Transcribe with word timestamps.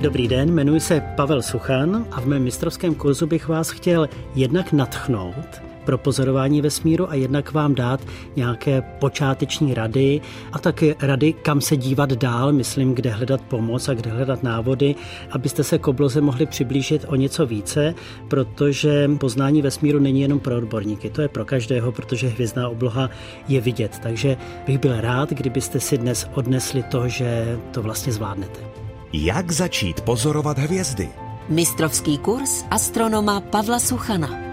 Dobrý 0.00 0.28
den, 0.28 0.50
jmenuji 0.50 0.80
se 0.80 1.00
Pavel 1.00 1.42
Suchan 1.42 2.06
a 2.10 2.20
v 2.20 2.26
mém 2.26 2.42
mistrovském 2.42 2.94
kurzu 2.94 3.26
bych 3.26 3.48
vás 3.48 3.70
chtěl 3.70 4.08
jednak 4.34 4.72
natchnout 4.72 5.62
pro 5.84 5.98
pozorování 5.98 6.60
vesmíru 6.60 7.10
a 7.10 7.14
jednak 7.14 7.52
vám 7.52 7.74
dát 7.74 8.00
nějaké 8.36 8.82
počáteční 8.82 9.74
rady 9.74 10.20
a 10.52 10.58
taky 10.58 10.96
rady, 11.02 11.32
kam 11.32 11.60
se 11.60 11.76
dívat 11.76 12.12
dál, 12.12 12.52
myslím, 12.52 12.94
kde 12.94 13.10
hledat 13.10 13.40
pomoc 13.40 13.88
a 13.88 13.94
kde 13.94 14.10
hledat 14.10 14.42
návody, 14.42 14.94
abyste 15.30 15.64
se 15.64 15.78
k 15.78 15.88
obloze 15.88 16.20
mohli 16.20 16.46
přiblížit 16.46 17.04
o 17.08 17.16
něco 17.16 17.46
více, 17.46 17.94
protože 18.28 19.10
poznání 19.20 19.62
vesmíru 19.62 19.98
není 19.98 20.20
jenom 20.20 20.40
pro 20.40 20.56
odborníky, 20.56 21.10
to 21.10 21.22
je 21.22 21.28
pro 21.28 21.44
každého, 21.44 21.92
protože 21.92 22.28
hvězdná 22.28 22.68
obloha 22.68 23.10
je 23.48 23.60
vidět. 23.60 23.98
Takže 24.02 24.36
bych 24.66 24.78
byl 24.78 25.00
rád, 25.00 25.30
kdybyste 25.30 25.80
si 25.80 25.98
dnes 25.98 26.30
odnesli 26.34 26.82
to, 26.82 27.08
že 27.08 27.58
to 27.70 27.82
vlastně 27.82 28.12
zvládnete. 28.12 28.77
Jak 29.12 29.50
začít 29.50 30.00
pozorovat 30.00 30.58
hvězdy? 30.58 31.08
Mistrovský 31.48 32.18
kurz 32.18 32.64
astronoma 32.70 33.40
Pavla 33.40 33.78
Suchana. 33.78 34.47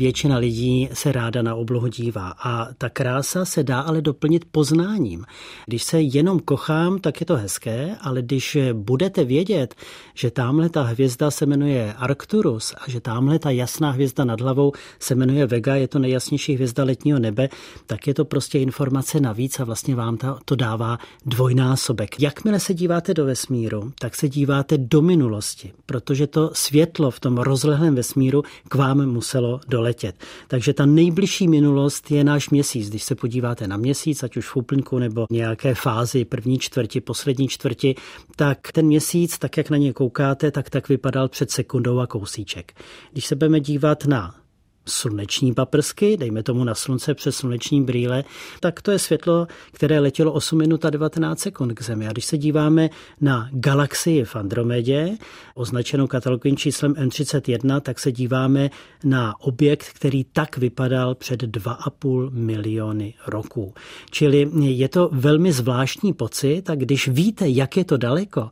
Většina 0.00 0.38
lidí 0.38 0.88
se 0.92 1.12
ráda 1.12 1.42
na 1.42 1.54
oblohu 1.54 1.86
dívá 1.86 2.34
a 2.42 2.68
ta 2.78 2.88
krása 2.88 3.44
se 3.44 3.62
dá 3.62 3.80
ale 3.80 4.02
doplnit 4.02 4.44
poznáním. 4.50 5.24
Když 5.66 5.82
se 5.82 6.00
jenom 6.00 6.40
kochám, 6.40 6.98
tak 6.98 7.20
je 7.20 7.26
to 7.26 7.36
hezké, 7.36 7.96
ale 8.00 8.22
když 8.22 8.58
budete 8.72 9.24
vědět, 9.24 9.74
že 10.14 10.30
tamhle 10.30 10.68
ta 10.68 10.82
hvězda 10.82 11.30
se 11.30 11.46
jmenuje 11.46 11.92
Arcturus 11.92 12.74
a 12.80 12.90
že 12.90 13.00
tamhle 13.00 13.38
ta 13.38 13.50
jasná 13.50 13.90
hvězda 13.90 14.24
nad 14.24 14.40
hlavou 14.40 14.72
se 14.98 15.14
jmenuje 15.14 15.46
Vega, 15.46 15.74
je 15.74 15.88
to 15.88 15.98
nejjasnější 15.98 16.54
hvězda 16.54 16.84
letního 16.84 17.18
nebe, 17.18 17.48
tak 17.86 18.06
je 18.06 18.14
to 18.14 18.24
prostě 18.24 18.58
informace 18.58 19.20
navíc 19.20 19.60
a 19.60 19.64
vlastně 19.64 19.94
vám 19.94 20.18
to, 20.44 20.56
dává 20.56 20.98
dvojnásobek. 21.26 22.20
Jakmile 22.20 22.60
se 22.60 22.74
díváte 22.74 23.14
do 23.14 23.24
vesmíru, 23.24 23.92
tak 23.98 24.16
se 24.16 24.28
díváte 24.28 24.78
do 24.78 25.02
minulosti, 25.02 25.72
protože 25.86 26.26
to 26.26 26.50
světlo 26.54 27.10
v 27.10 27.20
tom 27.20 27.38
rozlehlém 27.38 27.94
vesmíru 27.94 28.42
k 28.68 28.74
vám 28.74 29.06
muselo 29.06 29.60
doletět 29.68 29.89
letět. 29.90 30.14
Takže 30.48 30.74
ta 30.74 30.86
nejbližší 30.86 31.48
minulost 31.48 32.10
je 32.10 32.24
náš 32.24 32.50
měsíc. 32.50 32.88
Když 32.88 33.02
se 33.02 33.14
podíváte 33.14 33.68
na 33.68 33.76
měsíc, 33.76 34.22
ať 34.22 34.36
už 34.36 34.46
v 34.48 34.56
úplňku 34.56 34.98
nebo 34.98 35.26
nějaké 35.30 35.74
fázi, 35.74 36.24
první 36.24 36.58
čtvrti, 36.58 37.00
poslední 37.00 37.48
čtvrti, 37.48 37.94
tak 38.36 38.72
ten 38.72 38.86
měsíc, 38.86 39.38
tak 39.38 39.56
jak 39.56 39.70
na 39.70 39.76
ně 39.76 39.92
koukáte, 39.92 40.50
tak 40.50 40.70
tak 40.70 40.88
vypadal 40.88 41.28
před 41.28 41.50
sekundou 41.50 41.98
a 41.98 42.06
kousíček. 42.06 42.72
Když 43.12 43.26
se 43.26 43.36
budeme 43.36 43.60
dívat 43.60 44.06
na 44.06 44.39
sluneční 44.86 45.54
paprsky, 45.54 46.16
dejme 46.16 46.42
tomu 46.42 46.64
na 46.64 46.74
slunce 46.74 47.14
přes 47.14 47.36
sluneční 47.36 47.82
brýle, 47.82 48.24
tak 48.60 48.82
to 48.82 48.90
je 48.90 48.98
světlo, 48.98 49.46
které 49.72 50.00
letělo 50.00 50.32
8 50.32 50.58
minut 50.58 50.84
a 50.84 50.90
19 50.90 51.40
sekund 51.40 51.74
k 51.74 51.82
Zemi. 51.82 52.08
A 52.08 52.12
když 52.12 52.24
se 52.24 52.38
díváme 52.38 52.90
na 53.20 53.48
galaxii 53.52 54.24
v 54.24 54.36
Andromedě, 54.36 55.16
označenou 55.54 56.06
katalogovým 56.06 56.56
číslem 56.56 56.94
M31, 56.94 57.80
tak 57.80 57.98
se 57.98 58.12
díváme 58.12 58.70
na 59.04 59.40
objekt, 59.40 59.86
který 59.94 60.24
tak 60.24 60.56
vypadal 60.56 61.14
před 61.14 61.42
2,5 61.42 62.30
miliony 62.30 63.14
roků. 63.26 63.74
Čili 64.10 64.50
je 64.60 64.88
to 64.88 65.10
velmi 65.12 65.52
zvláštní 65.52 66.12
pocit 66.12 66.70
a 66.70 66.74
když 66.74 67.08
víte, 67.08 67.48
jak 67.48 67.76
je 67.76 67.84
to 67.84 67.96
daleko, 67.96 68.50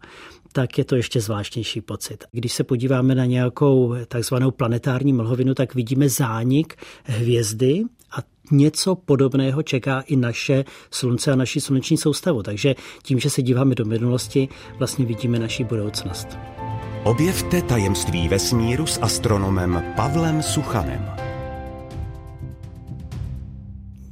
tak 0.58 0.78
je 0.78 0.84
to 0.84 0.96
ještě 0.96 1.20
zvláštnější 1.20 1.80
pocit. 1.80 2.24
Když 2.32 2.52
se 2.52 2.64
podíváme 2.64 3.14
na 3.14 3.24
nějakou 3.24 3.94
takzvanou 4.08 4.50
planetární 4.50 5.12
mlhovinu, 5.12 5.54
tak 5.54 5.74
vidíme 5.74 6.08
zánik 6.08 6.76
hvězdy 7.04 7.82
a 8.10 8.16
něco 8.50 8.94
podobného 8.94 9.62
čeká 9.62 10.00
i 10.00 10.16
naše 10.16 10.64
slunce 10.90 11.32
a 11.32 11.36
naši 11.36 11.60
sluneční 11.60 11.96
soustavu. 11.96 12.42
Takže 12.42 12.74
tím, 13.02 13.18
že 13.18 13.30
se 13.30 13.42
díváme 13.42 13.74
do 13.74 13.84
minulosti, 13.84 14.48
vlastně 14.78 15.04
vidíme 15.04 15.38
naši 15.38 15.64
budoucnost. 15.64 16.28
Objevte 17.04 17.62
tajemství 17.62 18.28
vesmíru 18.28 18.86
s 18.86 18.98
astronomem 19.00 19.82
Pavlem 19.96 20.42
Suchanem. 20.42 21.17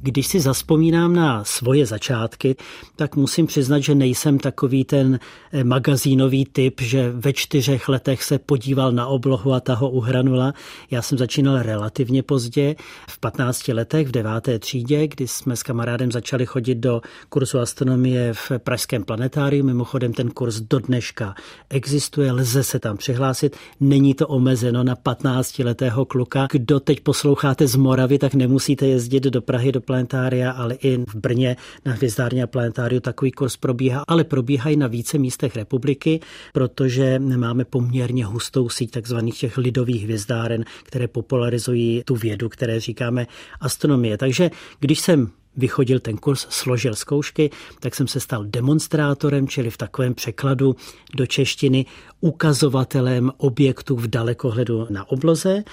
Když 0.07 0.27
si 0.27 0.39
zaspomínám 0.39 1.15
na 1.15 1.43
svoje 1.43 1.85
začátky, 1.85 2.55
tak 2.95 3.15
musím 3.15 3.47
přiznat, 3.47 3.79
že 3.79 3.95
nejsem 3.95 4.39
takový 4.39 4.83
ten 4.83 5.19
eh, 5.51 5.63
magazínový 5.63 6.45
typ, 6.45 6.81
že 6.81 7.11
ve 7.11 7.33
čtyřech 7.33 7.89
letech 7.89 8.23
se 8.23 8.39
podíval 8.39 8.91
na 8.91 9.07
oblohu 9.07 9.53
a 9.53 9.59
ta 9.59 9.73
ho 9.75 9.89
uhranula. 9.89 10.53
Já 10.91 11.01
jsem 11.01 11.17
začínal 11.17 11.61
relativně 11.61 12.23
pozdě, 12.23 12.75
v 13.09 13.19
15 13.19 13.67
letech, 13.67 14.07
v 14.07 14.11
deváté 14.11 14.59
třídě, 14.59 15.07
kdy 15.07 15.27
jsme 15.27 15.55
s 15.55 15.63
kamarádem 15.63 16.11
začali 16.11 16.45
chodit 16.45 16.75
do 16.75 17.01
kurzu 17.29 17.59
astronomie 17.59 18.33
v 18.33 18.51
Pražském 18.57 19.03
planetáriu. 19.03 19.65
Mimochodem 19.65 20.13
ten 20.13 20.29
kurz 20.29 20.59
do 20.59 20.79
dneška 20.79 21.35
existuje, 21.69 22.31
lze 22.31 22.63
se 22.63 22.79
tam 22.79 22.97
přihlásit. 22.97 23.55
Není 23.79 24.13
to 24.13 24.27
omezeno 24.27 24.83
na 24.83 24.95
15 24.95 25.59
letého 25.59 26.05
kluka. 26.05 26.47
Kdo 26.51 26.79
teď 26.79 26.99
posloucháte 26.99 27.67
z 27.67 27.75
Moravy, 27.75 28.17
tak 28.19 28.33
nemusíte 28.33 28.87
jezdit 28.87 29.23
do 29.23 29.41
Prahy 29.41 29.71
do 29.71 29.81
planetária 29.81 29.96
planetária, 29.97 30.51
ale 30.51 30.75
i 30.75 30.97
v 30.97 31.15
Brně 31.15 31.55
na 31.85 31.93
hvězdárně 31.93 32.43
a 32.43 32.47
planetáriu 32.47 33.01
takový 33.01 33.31
kurz 33.31 33.57
probíhá, 33.57 34.03
ale 34.07 34.23
probíhají 34.23 34.77
na 34.77 34.87
více 34.87 35.17
místech 35.17 35.55
republiky, 35.55 36.19
protože 36.53 37.19
máme 37.19 37.65
poměrně 37.65 38.25
hustou 38.25 38.69
síť 38.69 38.91
takzvaných 38.91 39.39
těch 39.39 39.57
lidových 39.57 40.03
hvězdáren, 40.03 40.63
které 40.83 41.07
popularizují 41.07 42.03
tu 42.05 42.15
vědu, 42.15 42.49
které 42.49 42.79
říkáme 42.79 43.27
astronomie. 43.59 44.17
Takže 44.17 44.51
když 44.79 44.99
jsem 44.99 45.31
vychodil 45.57 45.99
ten 45.99 46.17
kurz, 46.17 46.47
složil 46.49 46.95
zkoušky, 46.95 47.49
tak 47.79 47.95
jsem 47.95 48.07
se 48.07 48.19
stal 48.19 48.43
demonstrátorem, 48.45 49.47
čili 49.47 49.69
v 49.69 49.77
takovém 49.77 50.13
překladu 50.13 50.75
do 51.15 51.25
češtiny 51.25 51.85
ukazovatelem 52.21 53.31
objektů 53.37 53.95
v 53.95 54.07
dalekohledu 54.07 54.87
na 54.89 55.11
obloze 55.11 55.63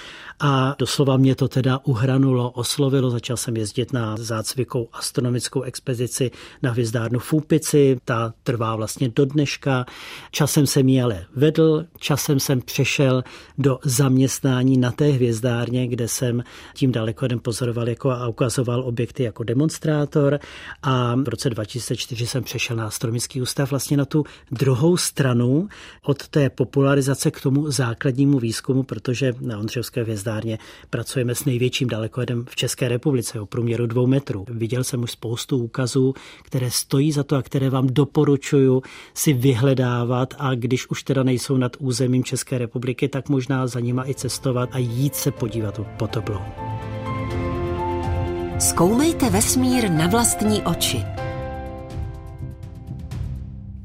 a 0.40 0.74
doslova 0.78 1.16
mě 1.16 1.34
to 1.34 1.48
teda 1.48 1.80
uhranulo, 1.84 2.50
oslovilo. 2.50 3.10
Začal 3.10 3.36
jsem 3.36 3.56
jezdit 3.56 3.92
na 3.92 4.16
zácvikou 4.16 4.88
astronomickou 4.92 5.62
expedici 5.62 6.30
na 6.62 6.70
hvězdárnu 6.70 7.18
Fúpici, 7.18 7.98
ta 8.04 8.34
trvá 8.42 8.76
vlastně 8.76 9.08
do 9.08 9.24
dneška. 9.24 9.86
Časem 10.30 10.66
jsem 10.66 10.88
ji 10.88 11.02
ale 11.02 11.24
vedl, 11.36 11.86
časem 11.98 12.40
jsem 12.40 12.60
přešel 12.60 13.24
do 13.58 13.78
zaměstnání 13.84 14.78
na 14.78 14.92
té 14.92 15.04
hvězdárně, 15.04 15.88
kde 15.88 16.08
jsem 16.08 16.42
tím 16.74 16.92
dalekohledem 16.92 17.38
pozoroval 17.38 17.88
jako 17.88 18.10
a 18.10 18.28
ukazoval 18.28 18.84
objekty 18.84 19.22
jako 19.22 19.44
demonstrátor 19.44 19.73
a 20.82 21.14
v 21.14 21.28
roce 21.28 21.50
2004 21.50 22.26
jsem 22.26 22.44
přešel 22.44 22.76
na 22.76 22.86
astronomický 22.86 23.42
ústav 23.42 23.70
vlastně 23.70 23.96
na 23.96 24.04
tu 24.04 24.24
druhou 24.50 24.96
stranu 24.96 25.68
od 26.02 26.28
té 26.28 26.50
popularizace 26.50 27.30
k 27.30 27.40
tomu 27.40 27.70
základnímu 27.70 28.38
výzkumu, 28.38 28.82
protože 28.82 29.34
na 29.40 29.58
Ondřejovské 29.58 30.02
hvězdárně 30.02 30.58
pracujeme 30.90 31.34
s 31.34 31.44
největším 31.44 31.88
dalekohledem 31.88 32.44
v 32.48 32.56
České 32.56 32.88
republice 32.88 33.40
o 33.40 33.46
průměru 33.46 33.86
dvou 33.86 34.06
metrů. 34.06 34.44
Viděl 34.48 34.84
jsem 34.84 35.02
už 35.02 35.10
spoustu 35.10 35.58
úkazů, 35.58 36.14
které 36.42 36.70
stojí 36.70 37.12
za 37.12 37.22
to 37.22 37.36
a 37.36 37.42
které 37.42 37.70
vám 37.70 37.86
doporučuju 37.86 38.82
si 39.14 39.32
vyhledávat 39.32 40.34
a 40.38 40.54
když 40.54 40.90
už 40.90 41.02
teda 41.02 41.22
nejsou 41.22 41.56
nad 41.56 41.76
územím 41.78 42.24
České 42.24 42.58
republiky, 42.58 43.08
tak 43.08 43.28
možná 43.28 43.66
za 43.66 43.80
nima 43.80 44.08
i 44.08 44.14
cestovat 44.14 44.68
a 44.72 44.78
jít 44.78 45.14
se 45.14 45.30
podívat 45.30 45.80
po 45.96 46.08
oblohu. 46.18 46.93
Zkoumejte 48.58 49.30
vesmír 49.30 49.90
na 49.90 50.06
vlastní 50.06 50.62
oči. 50.62 51.04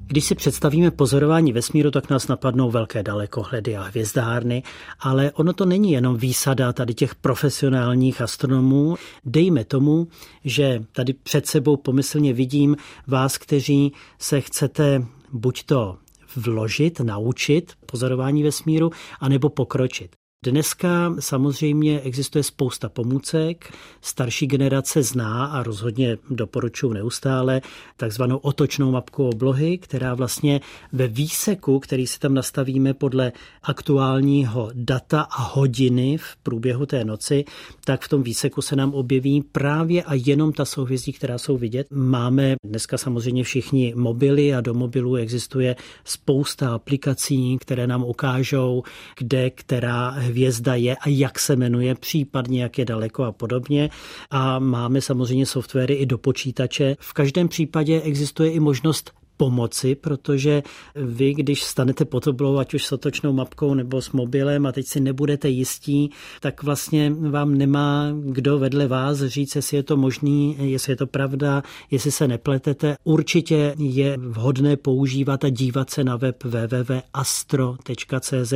Když 0.08 0.26
si 0.26 0.36
představíme 0.36 0.92
pozorování 0.92 1.54
vesmíru, 1.54 1.92
tak 1.92 2.10
nás 2.10 2.28
napadnou 2.28 2.72
velké 2.72 3.04
dalekohledy 3.04 3.78
a 3.78 3.82
hvězdárny, 3.84 4.64
ale 5.00 5.32
ono 5.32 5.54
to 5.54 5.66
není 5.66 5.92
jenom 5.92 6.18
výsada 6.18 6.74
tady 6.74 6.94
těch 6.94 7.16
profesionálních 7.16 8.22
astronomů. 8.22 8.96
Dejme 9.26 9.66
tomu, 9.66 10.08
že 10.46 10.84
tady 10.92 11.14
před 11.14 11.48
sebou 11.48 11.78
pomyslně 11.78 12.34
vidím 12.34 12.78
vás, 13.08 13.38
kteří 13.38 13.94
se 14.20 14.42
chcete 14.42 15.04
buď 15.32 15.64
to 15.64 15.98
vložit, 16.36 17.00
naučit 17.00 17.74
pozorování 17.86 18.44
vesmíru, 18.44 18.92
anebo 19.20 19.50
pokročit. 19.50 20.19
Dneska 20.46 21.16
samozřejmě 21.20 22.00
existuje 22.00 22.44
spousta 22.44 22.90
pomůcek, 22.90 23.74
starší 24.02 24.48
generace 24.48 25.04
zná 25.04 25.46
a 25.46 25.64
rozhodně 25.64 26.18
doporučuji 26.30 26.94
neustále 26.94 27.62
takzvanou 27.98 28.38
otočnou 28.38 28.92
mapku 28.92 29.28
oblohy, 29.28 29.78
která 29.78 30.14
vlastně 30.14 30.62
ve 30.94 31.08
výseku, 31.08 31.80
který 31.80 32.08
si 32.08 32.20
tam 32.20 32.34
nastavíme 32.34 32.94
podle 32.94 33.32
aktuálního 33.64 34.72
data 34.74 35.22
a 35.22 35.42
hodiny 35.42 36.18
v 36.18 36.36
průběhu 36.44 36.86
té 36.86 37.06
noci, 37.06 37.46
tak 37.86 38.06
v 38.06 38.10
tom 38.10 38.24
výseku 38.24 38.62
se 38.62 38.76
nám 38.76 38.94
objeví 38.94 39.42
právě 39.52 40.04
a 40.04 40.14
jenom 40.14 40.54
ta 40.54 40.66
souhvězdí, 40.66 41.14
která 41.14 41.38
jsou 41.38 41.58
vidět. 41.58 41.88
Máme 41.92 42.56
dneska 42.66 42.98
samozřejmě 42.98 43.44
všichni 43.44 43.94
mobily 43.96 44.54
a 44.54 44.62
do 44.62 44.74
mobilů 44.74 45.16
existuje 45.16 45.76
spousta 46.04 46.74
aplikací, 46.74 47.58
které 47.62 47.88
nám 47.88 48.04
ukážou, 48.04 48.84
kde 49.18 49.50
která 49.50 50.29
hvězda 50.30 50.76
je 50.76 50.96
a 50.96 51.10
jak 51.10 51.40
se 51.40 51.56
jmenuje, 51.56 51.96
případně 51.96 52.64
jak 52.64 52.78
je 52.78 52.86
daleko 52.86 53.24
a 53.24 53.32
podobně. 53.32 53.90
A 54.30 54.60
máme 54.60 55.02
samozřejmě 55.02 55.46
softwary 55.46 55.94
i 55.94 56.06
do 56.06 56.18
počítače. 56.18 56.98
V 57.00 57.14
každém 57.14 57.48
případě 57.48 58.02
existuje 58.02 58.52
i 58.52 58.60
možnost 58.60 59.19
pomoci, 59.40 59.96
protože 59.96 60.64
vy, 60.96 61.34
když 61.34 61.64
stanete 61.64 62.06
pod 62.06 62.28
oblou, 62.28 62.58
ať 62.58 62.74
už 62.74 62.86
s 62.86 62.92
otočnou 62.92 63.34
mapkou 63.34 63.74
nebo 63.74 64.02
s 64.02 64.12
mobilem 64.12 64.66
a 64.66 64.72
teď 64.72 64.88
si 64.88 65.00
nebudete 65.00 65.50
jistí, 65.50 66.12
tak 66.40 66.64
vlastně 66.64 67.14
vám 67.30 67.56
nemá 67.56 68.12
kdo 68.24 68.60
vedle 68.60 68.88
vás 68.88 69.18
říct, 69.18 69.56
jestli 69.56 69.78
je 69.78 69.84
to 69.84 69.98
možný, 69.98 70.58
jestli 70.60 70.92
je 70.92 70.96
to 70.96 71.08
pravda, 71.08 71.64
jestli 71.92 72.12
se 72.12 72.28
nepletete. 72.28 72.96
Určitě 73.04 73.76
je 73.78 74.18
vhodné 74.18 74.78
používat 74.78 75.44
a 75.44 75.50
dívat 75.50 75.90
se 75.90 76.04
na 76.04 76.16
web 76.16 76.44
www.astro.cz, 76.44 78.54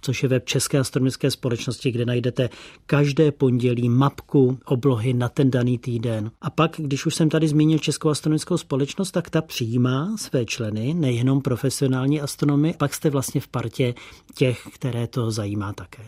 což 0.00 0.22
je 0.22 0.28
web 0.28 0.44
České 0.44 0.78
astronomické 0.78 1.30
společnosti, 1.30 1.90
kde 1.90 2.04
najdete 2.04 2.48
každé 2.86 3.32
pondělí 3.32 3.88
mapku 3.88 4.58
oblohy 4.64 5.12
na 5.12 5.28
ten 5.28 5.50
daný 5.50 5.78
týden. 5.78 6.30
A 6.40 6.50
pak, 6.50 6.76
když 6.78 7.06
už 7.06 7.14
jsem 7.14 7.28
tady 7.28 7.48
zmínil 7.48 7.78
Českou 7.78 8.08
astronomickou 8.08 8.56
společnost, 8.56 9.10
tak 9.10 9.30
ta 9.30 9.42
přijímá 9.42 10.16
své 10.26 10.44
členy, 10.44 10.94
nejenom 10.94 11.40
profesionální 11.40 12.20
astronomy, 12.20 12.74
pak 12.78 12.94
jste 12.94 13.10
vlastně 13.10 13.40
v 13.40 13.48
partě 13.48 13.94
těch, 14.34 14.68
které 14.74 15.06
to 15.06 15.30
zajímá 15.30 15.72
také. 15.72 16.02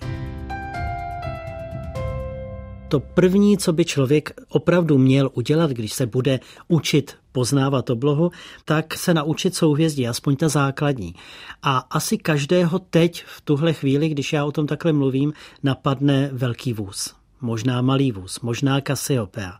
To 2.89 3.01
první, 3.01 3.59
co 3.59 3.73
by 3.73 3.85
člověk 3.85 4.31
opravdu 4.49 4.99
měl 4.99 5.31
udělat, 5.35 5.71
když 5.71 5.93
se 5.93 6.07
bude 6.07 6.41
učit 6.69 7.17
poznávat 7.33 7.91
oblohu, 7.91 8.31
tak 8.65 8.95
se 8.95 9.15
naučit 9.15 9.55
souhvězdí, 9.55 10.09
aspoň 10.09 10.37
ta 10.37 10.49
základní. 10.49 11.15
A 11.63 11.79
asi 11.79 12.19
každého 12.19 12.79
teď, 12.79 13.25
v 13.25 13.41
tuhle 13.41 13.73
chvíli, 13.73 14.09
když 14.09 14.33
já 14.33 14.45
o 14.45 14.53
tom 14.53 14.67
takhle 14.67 14.93
mluvím, 14.93 15.33
napadne 15.63 16.31
velký 16.33 16.73
vůz 16.73 17.18
možná 17.41 17.83
malý 17.83 18.13
vůz, 18.13 18.41
možná 18.41 18.81
Cassiopeia. 18.81 19.59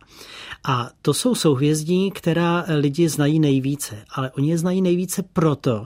A 0.63 0.89
to 1.01 1.13
jsou 1.13 1.35
souhvězdí, 1.35 2.11
která 2.11 2.65
lidi 2.67 3.09
znají 3.09 3.39
nejvíce, 3.39 4.05
ale 4.15 4.31
oni 4.31 4.49
je 4.49 4.57
znají 4.57 4.81
nejvíce 4.81 5.23
proto, 5.33 5.85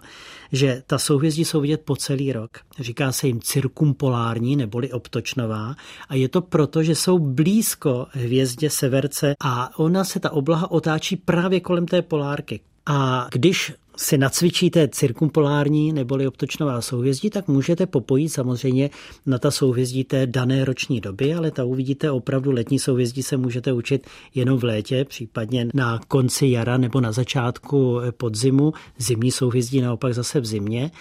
že 0.52 0.84
ta 0.88 0.98
souhvězdí 0.98 1.46
jsou 1.46 1.62
vidět 1.62 1.82
po 1.86 1.96
celý 1.96 2.34
rok. 2.34 2.58
Říká 2.80 3.12
se 3.12 3.28
jim 3.28 3.42
cirkumpolární 3.42 4.56
neboli 4.56 4.92
obtočnová 4.92 5.76
a 6.10 6.16
je 6.16 6.30
to 6.30 6.42
proto, 6.42 6.84
že 6.84 6.96
jsou 6.96 7.20
blízko 7.20 8.08
hvězdě 8.12 8.70
Severce 8.70 9.36
a 9.44 9.80
ona 9.80 10.04
se 10.04 10.20
ta 10.20 10.32
obloha 10.32 10.72
otáčí 10.72 11.16
právě 11.16 11.60
kolem 11.60 11.86
té 11.86 12.02
polárky. 12.02 12.60
A 12.86 13.28
když 13.32 13.74
si 13.98 14.18
nacvičíte 14.18 14.88
cirkumpolární 14.88 15.94
neboli 15.94 16.28
obtočnová 16.28 16.82
souhvězdí, 16.82 17.30
tak 17.30 17.48
můžete 17.48 17.86
popojit 17.86 18.30
samozřejmě 18.30 18.90
na 19.26 19.40
ta 19.40 19.52
souhvězdí 19.52 20.04
té 20.04 20.28
dané 20.28 20.66
roční 20.66 21.02
doby, 21.02 21.34
ale 21.34 21.52
ta 21.52 21.64
uvidíte 21.64 22.12
opravdu 22.12 22.52
letní 22.52 22.80
souhvězdí 22.80 23.24
se 23.24 23.38
můžete 23.38 23.74
učit 23.74 24.08
jenom 24.36 24.60
v 24.60 24.64
létě, 24.64 25.06
případně 25.06 25.68
na 25.74 26.00
konci 26.08 26.48
jara 26.48 26.78
nebo 26.78 27.02
na 27.02 27.12
začátku 27.12 28.02
podzimu, 28.18 28.74
zimní 28.98 29.32
souhvězdí 29.32 29.82
naopak 29.82 30.14
zase 30.14 30.40
v 30.40 30.46
zimě 30.46 30.92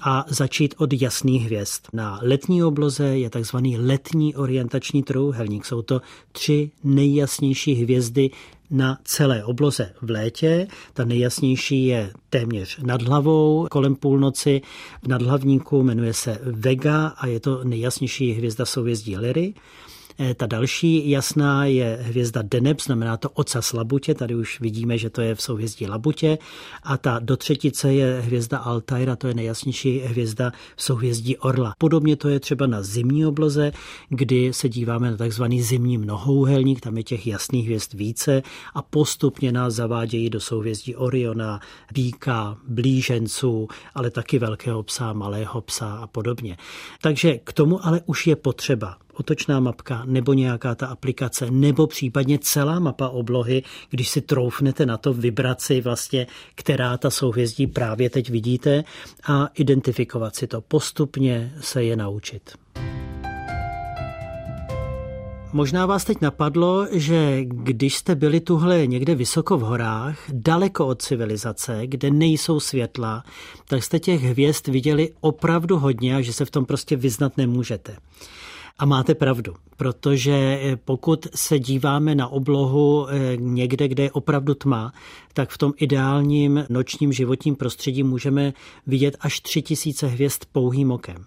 a 0.00 0.24
začít 0.28 0.74
od 0.78 1.02
jasných 1.02 1.44
hvězd. 1.44 1.82
Na 1.92 2.20
letní 2.22 2.64
obloze 2.64 3.04
je 3.18 3.30
takzvaný 3.30 3.78
letní 3.78 4.36
orientační 4.36 5.02
trouhelník. 5.02 5.64
Jsou 5.64 5.82
to 5.82 6.00
tři 6.32 6.70
nejjasnější 6.84 7.74
hvězdy 7.74 8.30
na 8.70 8.98
celé 9.04 9.44
obloze 9.44 9.92
v 10.02 10.10
létě. 10.10 10.66
Ta 10.92 11.04
nejjasnější 11.04 11.86
je 11.86 12.12
téměř 12.30 12.78
nad 12.82 13.02
hlavou 13.02 13.66
kolem 13.70 13.96
půlnoci. 13.96 14.62
V 15.02 15.08
nadhlavníku 15.08 15.82
jmenuje 15.82 16.14
se 16.14 16.38
Vega 16.42 17.06
a 17.06 17.26
je 17.26 17.40
to 17.40 17.64
nejjasnější 17.64 18.32
hvězda 18.32 18.66
souvězdí 18.66 19.16
Lyry. 19.16 19.54
Eh, 20.20 20.34
ta 20.34 20.46
další 20.46 21.10
jasná 21.10 21.64
je 21.64 21.98
hvězda 22.02 22.42
Deneb, 22.42 22.80
znamená 22.80 23.16
to 23.16 23.30
ocas 23.30 23.72
Labutě, 23.72 24.14
tady 24.14 24.34
už 24.34 24.60
vidíme, 24.60 24.98
že 24.98 25.10
to 25.10 25.20
je 25.20 25.34
v 25.34 25.42
souhvězdí 25.42 25.86
Labutě. 25.86 26.38
A 26.82 26.96
ta 26.96 27.18
do 27.18 27.36
třetice 27.36 27.92
je 27.92 28.20
hvězda 28.20 28.58
Altaira, 28.58 29.16
to 29.16 29.28
je 29.28 29.34
nejjasnější 29.34 29.98
hvězda 29.98 30.52
v 30.76 30.82
souhvězdí 30.82 31.36
Orla. 31.36 31.74
Podobně 31.78 32.16
to 32.16 32.28
je 32.28 32.40
třeba 32.40 32.66
na 32.66 32.82
zimní 32.82 33.26
obloze, 33.26 33.72
kdy 34.08 34.52
se 34.52 34.68
díváme 34.68 35.10
na 35.10 35.16
takzvaný 35.16 35.62
zimní 35.62 35.98
mnohouhelník, 35.98 36.80
tam 36.80 36.96
je 36.96 37.02
těch 37.02 37.26
jasných 37.26 37.64
hvězd 37.64 37.94
více 37.94 38.42
a 38.74 38.82
postupně 38.82 39.52
nás 39.52 39.74
zavádějí 39.74 40.30
do 40.30 40.40
souhvězdí 40.40 40.96
Oriona, 40.96 41.60
Bíka, 41.94 42.56
Blíženců, 42.68 43.68
ale 43.94 44.10
taky 44.10 44.38
velkého 44.38 44.82
psa, 44.82 45.12
malého 45.12 45.60
psa 45.60 45.92
a 45.92 46.06
podobně. 46.06 46.56
Takže 47.02 47.38
k 47.38 47.52
tomu 47.52 47.86
ale 47.86 48.00
už 48.06 48.26
je 48.26 48.36
potřeba 48.36 48.96
otočná 49.18 49.60
mapka 49.60 50.02
nebo 50.08 50.32
nějaká 50.32 50.74
ta 50.74 50.86
aplikace, 50.86 51.50
nebo 51.50 51.86
případně 51.86 52.38
celá 52.38 52.78
mapa 52.78 53.08
oblohy, 53.08 53.62
když 53.90 54.08
si 54.08 54.20
troufnete 54.20 54.86
na 54.86 54.96
to 54.96 55.14
vybrat 55.14 55.60
si 55.60 55.80
vlastně, 55.80 56.26
která 56.54 56.98
ta 56.98 57.10
souhvězdí 57.10 57.66
právě 57.66 58.10
teď 58.10 58.30
vidíte 58.30 58.84
a 59.24 59.48
identifikovat 59.54 60.36
si 60.36 60.46
to. 60.46 60.60
Postupně 60.60 61.52
se 61.60 61.84
je 61.84 61.96
naučit. 61.96 62.52
Možná 65.52 65.86
vás 65.86 66.04
teď 66.04 66.20
napadlo, 66.20 66.86
že 66.92 67.38
když 67.44 67.96
jste 67.96 68.14
byli 68.14 68.40
tuhle 68.40 68.86
někde 68.86 69.14
vysoko 69.14 69.58
v 69.58 69.60
horách, 69.60 70.18
daleko 70.32 70.86
od 70.86 71.02
civilizace, 71.02 71.80
kde 71.84 72.10
nejsou 72.10 72.60
světla, 72.60 73.24
tak 73.68 73.84
jste 73.84 73.98
těch 73.98 74.22
hvězd 74.22 74.68
viděli 74.68 75.10
opravdu 75.20 75.78
hodně 75.78 76.16
a 76.16 76.20
že 76.20 76.32
se 76.32 76.44
v 76.44 76.50
tom 76.50 76.64
prostě 76.64 76.96
vyznat 76.96 77.36
nemůžete. 77.36 77.96
A 78.78 78.86
máte 78.86 79.14
pravdu, 79.14 79.54
protože 79.76 80.32
eh, 80.62 80.76
pokud 80.76 81.26
se 81.34 81.58
díváme 81.58 82.14
na 82.14 82.28
oblohu 82.28 83.08
eh, 83.08 83.36
někde, 83.36 83.88
kde 83.88 84.02
je 84.02 84.12
opravdu 84.12 84.54
tma, 84.54 84.92
tak 85.32 85.50
v 85.50 85.58
tom 85.58 85.72
ideálním 85.76 86.64
nočním 86.68 87.12
životním 87.12 87.56
prostředí 87.56 88.02
můžeme 88.02 88.52
vidět 88.86 89.16
až 89.20 89.40
tři 89.40 89.62
tisíce 89.62 90.06
hvězd 90.06 90.44
pouhým 90.52 90.90
okem. 90.90 91.24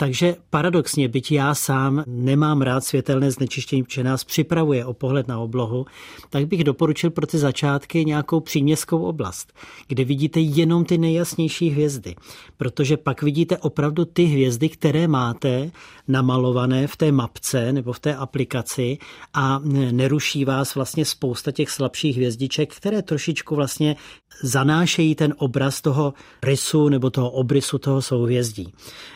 Takže 0.00 0.36
paradoxně, 0.50 1.08
byť 1.08 1.32
já 1.32 1.54
sám 1.54 2.04
nemám 2.06 2.62
rád 2.62 2.84
světelné 2.84 3.30
znečištění, 3.30 3.82
protože 3.82 4.04
nás 4.04 4.24
připravuje 4.24 4.84
o 4.84 4.94
pohled 4.94 5.28
na 5.28 5.38
oblohu, 5.38 5.86
tak 6.30 6.46
bych 6.46 6.64
doporučil 6.64 7.10
pro 7.10 7.26
ty 7.26 7.38
začátky 7.38 8.04
nějakou 8.04 8.40
příměstskou 8.40 9.02
oblast, 9.02 9.52
kde 9.88 10.04
vidíte 10.04 10.40
jenom 10.40 10.84
ty 10.84 10.98
nejjasnější 10.98 11.70
hvězdy, 11.70 12.14
protože 12.56 12.96
pak 12.96 13.22
vidíte 13.22 13.58
opravdu 13.58 14.04
ty 14.04 14.24
hvězdy, 14.24 14.68
které 14.68 15.08
máte 15.08 15.70
namalované 16.08 16.86
v 16.86 16.96
té 16.96 17.12
mapce 17.12 17.72
nebo 17.72 17.92
v 17.92 17.98
té 18.00 18.14
aplikaci 18.14 18.98
a 19.34 19.60
neruší 19.92 20.44
vás 20.44 20.74
vlastně 20.74 21.04
spousta 21.04 21.52
těch 21.52 21.70
slabších 21.70 22.16
hvězdiček, 22.16 22.74
které 22.74 23.02
trošičku 23.02 23.54
vlastně 23.54 23.96
zanášejí 24.42 25.14
ten 25.14 25.34
obraz 25.38 25.80
toho 25.80 26.14
rysu 26.42 26.88
nebo 26.88 27.10
toho 27.10 27.30
obrysu 27.30 27.78
toho 27.78 28.02
souhvězdí. 28.02 28.72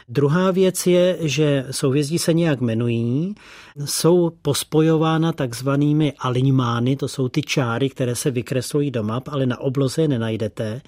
Druhá 0.09 0.50
věc 0.50 0.87
je, 0.87 1.19
že 1.21 1.64
souhvězdí 1.71 2.19
se 2.19 2.33
nějak 2.33 2.61
jmenují, 2.61 3.35
jsou 3.85 4.31
pospojována 4.42 5.33
takzvanými 5.33 6.12
alinmány, 6.19 6.97
to 6.97 7.09
jsou 7.09 7.28
ty 7.28 7.42
čáry, 7.42 7.90
které 7.90 8.14
se 8.14 8.31
vykreslují 8.31 8.90
do 8.90 9.02
map, 9.02 9.28
ale 9.28 9.47
na 9.47 9.61
obloze 9.61 10.02
je 10.02 10.09
nenajdete. 10.09 10.81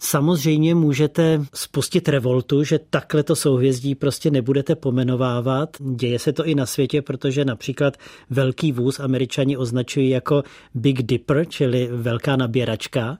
Samozřejmě 0.00 0.74
můžete 0.74 1.44
spustit 1.54 2.08
revoltu, 2.08 2.64
že 2.64 2.80
takhle 2.90 3.22
to 3.22 3.36
souhvězdí 3.36 3.94
prostě 3.94 4.30
nebudete 4.30 4.74
pomenovávat. 4.74 5.76
Děje 5.80 6.18
se 6.18 6.32
to 6.32 6.44
i 6.44 6.54
na 6.54 6.66
světě, 6.66 7.02
protože 7.02 7.44
například 7.44 7.96
velký 8.30 8.72
vůz 8.72 9.00
američani 9.00 9.56
označují 9.56 10.10
jako 10.10 10.42
Big 10.74 11.02
Dipper, 11.02 11.44
čili 11.48 11.88
velká 11.92 12.36
naběračka, 12.36 13.18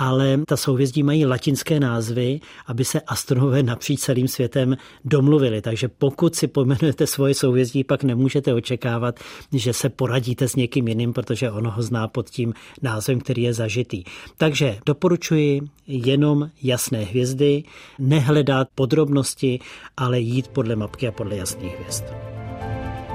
ale 0.00 0.38
ta 0.46 0.56
souhvězdí 0.56 1.02
mají 1.02 1.26
latinské 1.26 1.80
názvy, 1.80 2.40
aby 2.66 2.84
se 2.84 3.00
astronomové 3.00 3.62
napříč 3.62 4.00
celým 4.00 4.28
světem 4.28 4.76
domluvili. 5.04 5.62
Takže 5.62 5.88
pokud 5.88 6.34
si 6.34 6.46
pomenujete 6.46 7.06
svoje 7.06 7.34
souhvězdí, 7.34 7.84
pak 7.84 8.04
nemůžete 8.04 8.54
očekávat, 8.54 9.20
že 9.52 9.72
se 9.72 9.88
poradíte 9.88 10.48
s 10.48 10.56
někým 10.56 10.88
jiným, 10.88 11.12
protože 11.12 11.50
ono 11.50 11.70
ho 11.70 11.82
zná 11.82 12.08
pod 12.08 12.30
tím 12.30 12.54
názvem, 12.82 13.20
který 13.20 13.42
je 13.42 13.54
zažitý. 13.54 14.04
Takže 14.38 14.78
doporučuji 14.86 15.60
jenom 15.86 16.50
jasné 16.62 16.98
hvězdy, 16.98 17.62
nehledat 17.98 18.68
podrobnosti, 18.74 19.58
ale 19.96 20.20
jít 20.20 20.48
podle 20.48 20.76
mapky 20.76 21.08
a 21.08 21.12
podle 21.12 21.36
jasných 21.36 21.78
hvězd. 21.78 22.04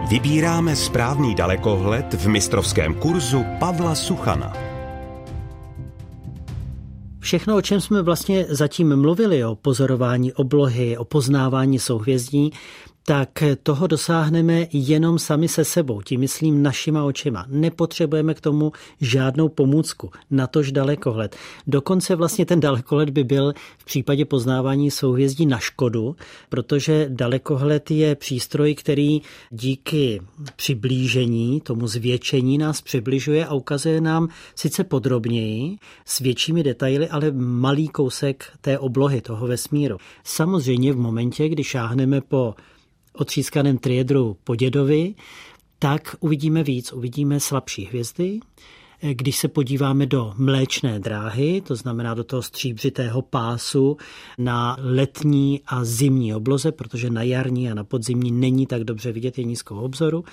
Vybíráme 0.09 0.75
správný 0.75 1.35
dalekohled 1.35 2.13
v 2.13 2.27
mistrovském 2.27 2.93
kurzu 2.93 3.45
Pavla 3.59 3.95
Suchana. 3.95 4.74
Všechno, 7.25 7.55
o 7.55 7.61
čem 7.61 7.81
jsme 7.81 8.01
vlastně 8.01 8.45
zatím 8.49 8.95
mluvili, 8.95 9.45
o 9.45 9.55
pozorování 9.55 10.33
oblohy, 10.33 10.97
o 10.97 11.05
poznávání 11.05 11.79
souhvězdí, 11.79 12.51
tak 13.07 13.43
toho 13.63 13.87
dosáhneme 13.87 14.67
jenom 14.73 15.19
sami 15.19 15.47
se 15.47 15.65
sebou, 15.65 16.01
tím 16.01 16.19
myslím 16.19 16.63
našima 16.63 17.03
očima. 17.03 17.45
Nepotřebujeme 17.49 18.33
k 18.33 18.41
tomu 18.41 18.71
žádnou 19.01 19.49
pomůcku, 19.49 20.11
natož 20.31 20.71
dalekohled. 20.71 21.35
Dokonce 21.67 22.15
vlastně 22.15 22.45
ten 22.45 22.59
dalekohled 22.59 23.09
by 23.09 23.23
byl 23.23 23.53
v 23.77 23.85
případě 23.85 24.25
poznávání 24.25 24.91
souhvězdí 24.91 25.45
na 25.45 25.59
škodu, 25.59 26.15
protože 26.49 27.05
dalekohled 27.09 27.91
je 27.91 28.15
přístroj, 28.15 28.75
který 28.75 29.21
díky 29.51 30.21
přiblížení, 30.55 31.61
tomu 31.61 31.87
zvětšení 31.87 32.57
nás 32.57 32.81
přibližuje 32.81 33.45
a 33.45 33.53
ukazuje 33.53 34.01
nám 34.01 34.27
sice 34.55 34.83
podrobněji, 34.83 35.77
s 36.05 36.19
většími 36.19 36.63
detaily, 36.63 37.09
ale 37.09 37.31
malý 37.31 37.87
kousek 37.87 38.45
té 38.61 38.79
oblohy, 38.79 39.21
toho 39.21 39.47
vesmíru. 39.47 39.97
Samozřejmě 40.23 40.93
v 40.93 40.97
momentě, 40.97 41.49
kdy 41.49 41.63
šáhneme 41.63 42.21
po 42.21 42.55
otřískaném 43.15 43.77
triedru 43.77 44.37
po 44.43 44.55
dědovi, 44.55 45.15
tak 45.79 46.15
uvidíme 46.19 46.63
víc. 46.63 46.93
Uvidíme 46.93 47.39
slabší 47.39 47.85
hvězdy, 47.85 48.39
když 49.01 49.37
se 49.37 49.47
podíváme 49.47 50.05
do 50.05 50.33
mléčné 50.37 50.99
dráhy, 50.99 51.61
to 51.61 51.75
znamená 51.75 52.13
do 52.13 52.23
toho 52.23 52.41
stříbřitého 52.41 53.21
pásu 53.21 53.97
na 54.37 54.77
letní 54.79 55.61
a 55.67 55.83
zimní 55.85 56.35
obloze, 56.35 56.71
protože 56.71 57.09
na 57.09 57.23
jarní 57.23 57.71
a 57.71 57.73
na 57.73 57.83
podzimní 57.83 58.31
není 58.31 58.67
tak 58.67 58.83
dobře 58.83 59.11
vidět, 59.11 59.37
je 59.37 59.43
nízkou 59.43 59.79
obzoru, 59.79 60.23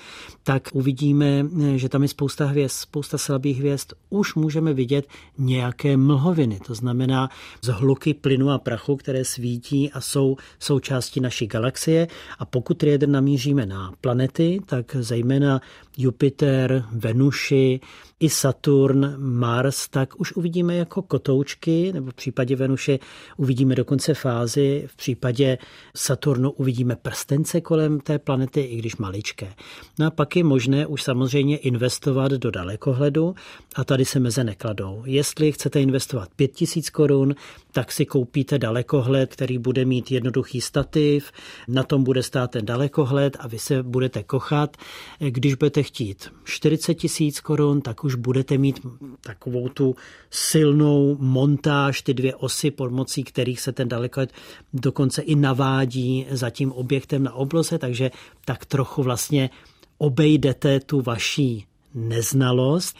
tak 0.43 0.69
uvidíme, 0.73 1.45
že 1.75 1.89
tam 1.89 2.01
je 2.01 2.07
spousta 2.07 2.45
hvězd, 2.45 2.75
spousta 2.75 3.17
slabých 3.17 3.59
hvězd. 3.59 3.93
Už 4.09 4.35
můžeme 4.35 4.73
vidět 4.73 5.07
nějaké 5.37 5.97
mlhoviny, 5.97 6.59
to 6.67 6.75
znamená 6.75 7.29
zhluky 7.61 8.13
plynu 8.13 8.49
a 8.49 8.57
prachu, 8.57 8.95
které 8.95 9.25
svítí 9.25 9.91
a 9.91 10.01
jsou 10.01 10.37
součástí 10.59 11.19
naší 11.19 11.47
galaxie. 11.47 12.07
A 12.39 12.45
pokud 12.45 12.77
trieder 12.77 13.09
namíříme 13.09 13.65
na 13.65 13.93
planety, 14.01 14.59
tak 14.65 14.95
zejména 14.99 15.61
Jupiter, 15.97 16.85
Venuši, 16.91 17.79
i 18.23 18.29
Saturn, 18.29 19.15
Mars, 19.17 19.87
tak 19.89 20.19
už 20.19 20.33
uvidíme 20.33 20.75
jako 20.75 21.01
kotoučky, 21.01 21.93
nebo 21.93 22.11
v 22.11 22.13
případě 22.13 22.55
Venuše 22.55 22.99
uvidíme 23.37 23.75
dokonce 23.75 24.13
fázi, 24.13 24.83
v 24.87 24.95
případě 24.95 25.57
Saturnu 25.95 26.51
uvidíme 26.51 26.95
prstence 26.95 27.61
kolem 27.61 27.99
té 27.99 28.19
planety, 28.19 28.61
i 28.61 28.77
když 28.77 28.97
maličké. 28.97 29.53
No 29.99 30.05
a 30.05 30.11
pak 30.11 30.35
je 30.35 30.43
možné 30.43 30.87
už 30.87 31.03
samozřejmě 31.03 31.57
investovat 31.57 32.31
do 32.31 32.51
dalekohledu 32.51 33.35
a 33.75 33.83
tady 33.83 34.05
se 34.05 34.19
meze 34.19 34.43
nekladou. 34.43 35.03
Jestli 35.05 35.51
chcete 35.51 35.81
investovat 35.81 36.29
5000 36.35 36.89
korun, 36.89 37.35
tak 37.71 37.91
si 37.91 38.05
koupíte 38.05 38.59
dalekohled, 38.59 39.33
který 39.33 39.57
bude 39.57 39.85
mít 39.85 40.11
jednoduchý 40.11 40.61
stativ, 40.61 41.31
na 41.67 41.83
tom 41.83 42.03
bude 42.03 42.23
stát 42.23 42.51
ten 42.51 42.65
dalekohled 42.65 43.37
a 43.39 43.47
vy 43.47 43.59
se 43.59 43.83
budete 43.83 44.23
kochat. 44.23 44.77
Když 45.19 45.55
budete 45.55 45.83
chtít 45.83 46.31
40 46.43 46.93
tisíc 46.93 47.39
korun, 47.39 47.81
tak 47.81 48.03
už 48.03 48.12
budete 48.15 48.57
mít 48.57 48.79
takovou 49.21 49.69
tu 49.69 49.95
silnou 50.29 51.17
montáž, 51.19 52.01
ty 52.01 52.13
dvě 52.13 52.35
osy, 52.35 52.71
pomocí 52.71 53.23
kterých 53.23 53.61
se 53.61 53.71
ten 53.71 53.89
dalekohled 53.89 54.33
dokonce 54.73 55.21
i 55.21 55.35
navádí 55.35 56.27
za 56.31 56.49
tím 56.49 56.71
objektem 56.71 57.23
na 57.23 57.33
obloze, 57.33 57.77
takže 57.77 58.11
tak 58.45 58.65
trochu 58.65 59.03
vlastně 59.03 59.49
obejdete 59.97 60.79
tu 60.79 61.01
vaší 61.01 61.65
neznalost. 61.93 62.97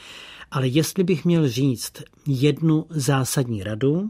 Ale 0.51 0.67
jestli 0.67 1.03
bych 1.03 1.25
měl 1.25 1.50
říct 1.50 1.93
jednu 2.27 2.86
zásadní 2.89 3.63
radu, 3.63 4.10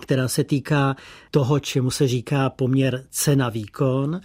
která 0.00 0.28
se 0.28 0.44
týká 0.44 0.96
toho, 1.30 1.60
čemu 1.60 1.90
se 1.90 2.08
říká 2.08 2.50
poměr 2.50 3.04
cena-výkon, 3.10 4.20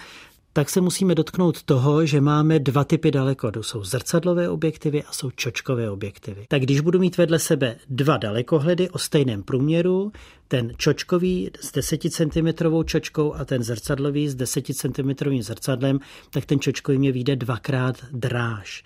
tak 0.56 0.70
se 0.70 0.82
musíme 0.82 1.16
dotknout 1.16 1.64
toho, 1.64 2.06
že 2.06 2.22
máme 2.22 2.60
dva 2.60 2.84
typy 2.84 3.12
dalekohledu. 3.12 3.64
Jsou 3.64 3.84
zrcadlové 3.84 4.50
objektivy 4.50 5.04
a 5.04 5.12
jsou 5.12 5.32
čočkové 5.32 5.90
objektivy. 5.90 6.46
Tak 6.48 6.62
když 6.62 6.80
budu 6.80 7.00
mít 7.00 7.18
vedle 7.18 7.40
sebe 7.40 7.76
dva 7.90 8.18
dalekohledy 8.18 8.90
o 8.90 8.98
stejném 8.98 9.44
průměru, 9.44 10.12
ten 10.48 10.74
čočkový 10.78 11.50
s 11.60 11.72
10 11.72 12.02
cm 12.10 12.48
čočkou 12.86 13.34
a 13.34 13.46
ten 13.46 13.64
zrcadlový 13.64 14.30
s 14.30 14.36
10 14.36 14.66
cm 14.66 15.42
zrcadlem, 15.42 16.00
tak 16.30 16.46
ten 16.46 16.60
čočkový 16.60 16.98
mě 16.98 17.12
vyjde 17.12 17.36
dvakrát 17.36 18.06
dráž. 18.12 18.84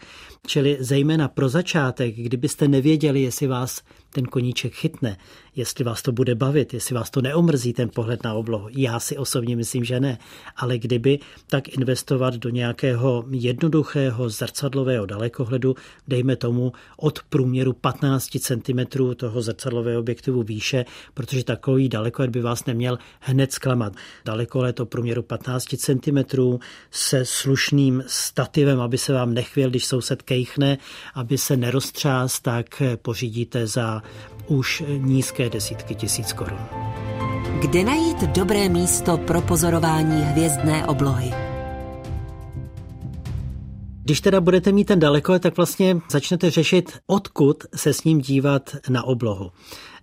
Čili 0.48 0.78
zejména 0.80 1.28
pro 1.28 1.50
začátek, 1.50 2.16
kdybyste 2.16 2.68
nevěděli, 2.68 3.22
jestli 3.22 3.48
vás 3.48 3.82
ten 4.10 4.26
koníček 4.26 4.74
chytne, 4.74 5.18
jestli 5.56 5.84
vás 5.84 6.02
to 6.02 6.12
bude 6.12 6.36
bavit, 6.36 6.74
jestli 6.74 6.96
vás 6.96 7.10
to 7.10 7.22
neomrzí 7.22 7.74
ten 7.74 7.90
pohled 7.96 8.24
na 8.24 8.34
oblohu. 8.34 8.68
Já 8.72 9.00
si 9.00 9.18
osobně 9.18 9.56
myslím, 9.56 9.84
že 9.84 10.00
ne. 10.00 10.18
Ale 10.56 10.78
kdyby, 10.78 11.20
tak 11.48 11.70
investovat 11.70 12.34
do 12.34 12.50
nějakého 12.50 13.26
jednoduchého 13.30 14.30
zrcadlového 14.30 15.06
dalekohledu, 15.06 15.76
dejme 16.08 16.36
tomu 16.36 16.72
od 16.98 17.20
průměru 17.30 17.74
15 17.74 18.30
cm 18.40 18.80
toho 19.16 19.42
zrcadlového 19.42 20.00
objektivu 20.00 20.44
výše, 20.44 20.86
protože 21.14 21.44
takový 21.50 21.90
dalekohled 21.90 22.32
by 22.32 22.42
vás 22.42 22.66
neměl 22.66 22.98
hned 23.20 23.54
zklamat. 23.54 23.94
Dalekohled 24.26 24.80
o 24.80 24.86
průměru 24.86 25.24
15 25.24 25.66
cm 25.78 26.18
se 26.92 27.26
slušným 27.26 28.04
stativem, 28.08 28.82
aby 28.82 28.98
se 28.98 29.14
vám 29.14 29.34
nechvěl, 29.34 29.70
když 29.70 29.86
soused 29.86 30.22
kejchne, 30.22 30.78
aby 31.14 31.38
se 31.38 31.58
neroztřás, 31.58 32.40
tak 32.40 32.82
pořídíte 33.02 33.68
za 33.68 34.04
už 34.48 34.84
nízké 34.98 35.50
desítky 35.50 35.96
tisíc 35.96 36.34
korun. 36.34 36.60
Kde 37.62 37.84
najít 37.84 38.22
dobré 38.24 38.70
místo 38.70 39.18
pro 39.18 39.42
pozorování 39.42 40.22
hvězdné 40.22 40.86
oblohy? 40.86 41.34
Když 44.04 44.22
teda 44.22 44.42
budete 44.42 44.72
mít 44.72 44.86
ten 44.86 45.00
daleko, 45.00 45.40
tak 45.40 45.58
vlastně 45.58 45.98
začnete 46.12 46.50
řešit, 46.50 47.00
odkud 47.08 47.64
se 47.76 47.94
s 47.94 48.04
ním 48.04 48.22
dívat 48.22 48.76
na 48.90 49.04
oblohu. 49.04 49.52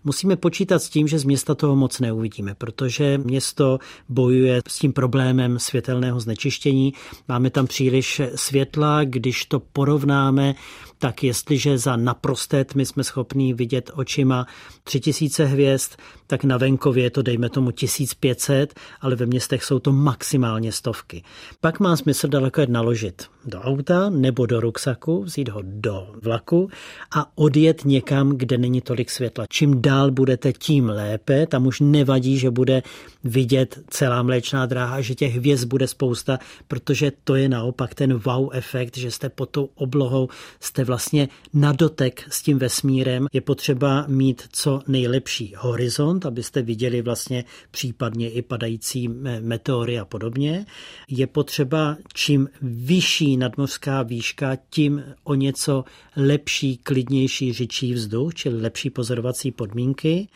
Musíme 0.07 0.37
počítat 0.37 0.79
s 0.79 0.89
tím, 0.89 1.09
že 1.09 1.19
z 1.19 1.25
města 1.25 1.55
toho 1.55 1.77
moc 1.77 2.01
neuvidíme, 2.01 2.55
protože 2.55 3.19
město 3.19 3.79
bojuje 4.09 4.63
s 4.69 4.79
tím 4.79 4.93
problémem 4.93 5.59
světelného 5.59 6.21
znečištění. 6.21 6.93
Máme 7.29 7.51
tam 7.51 7.67
příliš 7.67 8.23
světla, 8.35 9.05
když 9.05 9.45
to 9.45 9.61
porovnáme 9.61 10.55
tak 10.99 11.25
jestliže 11.25 11.79
za 11.79 11.97
naprosté 11.97 12.65
tmy 12.65 12.87
jsme 12.87 13.05
schopní 13.05 13.55
vidět 13.55 13.91
očima 13.95 14.47
3000 14.85 15.45
hvězd, 15.45 15.91
tak 16.27 16.45
na 16.45 16.57
venkově 16.57 17.05
je 17.05 17.11
to 17.11 17.23
dejme 17.23 17.49
tomu 17.49 17.71
1500, 17.71 18.75
ale 19.01 19.17
ve 19.17 19.27
městech 19.27 19.65
jsou 19.65 19.79
to 19.79 19.93
maximálně 19.93 20.73
stovky. 20.73 21.23
Pak 21.61 21.81
má 21.81 21.97
smysl 21.97 22.29
daleko 22.29 22.61
jet 22.61 22.71
naložit 22.71 23.27
do 23.47 23.61
auta 23.61 24.11
nebo 24.11 24.47
do 24.47 24.61
ruksaku, 24.61 25.23
vzít 25.23 25.49
ho 25.49 25.61
do 25.65 26.15
vlaku 26.23 26.69
a 27.17 27.39
odjet 27.39 27.85
někam, 27.85 28.37
kde 28.37 28.59
není 28.59 28.81
tolik 28.81 29.11
světla. 29.11 29.47
Čím 29.49 29.83
dál 29.83 30.11
budete, 30.11 30.53
tím 30.53 30.89
lépe. 30.89 31.47
Tam 31.47 31.67
už 31.67 31.81
nevadí, 31.81 32.39
že 32.39 32.51
bude 32.51 32.83
vidět 33.25 33.79
celá 33.91 34.23
mléčná 34.23 34.67
dráha, 34.67 35.01
že 35.01 35.15
těch 35.15 35.35
hvězd 35.37 35.65
bude 35.69 35.87
spousta, 35.87 36.39
protože 36.69 37.13
to 37.25 37.35
je 37.35 37.49
naopak 37.49 37.95
ten 37.95 38.15
wow 38.15 38.49
efekt, 38.53 38.97
že 38.97 39.11
jste 39.11 39.29
pod 39.29 39.51
tou 39.51 39.69
oblohou, 39.75 40.29
jste 40.61 40.85
vlastně 40.85 41.29
na 41.55 41.73
dotek 41.73 42.25
s 42.31 42.43
tím 42.43 42.59
vesmírem. 42.59 43.27
Je 43.33 43.41
potřeba 43.41 44.05
mít 44.09 44.43
co 44.53 44.81
nejlepší 44.89 45.55
horizont, 45.59 46.16
abyste 46.25 46.63
viděli 46.63 47.03
vlastně 47.03 47.45
případně 47.71 48.31
i 48.31 48.43
padající 48.43 49.09
meteory 49.41 49.99
a 49.99 50.05
podobně. 50.05 50.67
Je 51.09 51.27
potřeba 51.27 51.97
čím 52.15 52.49
vyšší 52.63 53.37
nadmořská 53.37 54.03
výška, 54.03 54.57
tím 54.71 55.05
o 55.25 55.35
něco 55.35 55.85
lepší, 56.17 56.77
klidnější 56.77 57.53
řičí 57.53 57.95
vzduch, 57.95 58.35
čili 58.35 58.61
lepší 58.61 58.91
pozorovací 58.91 59.51
podmínky. 59.51 60.29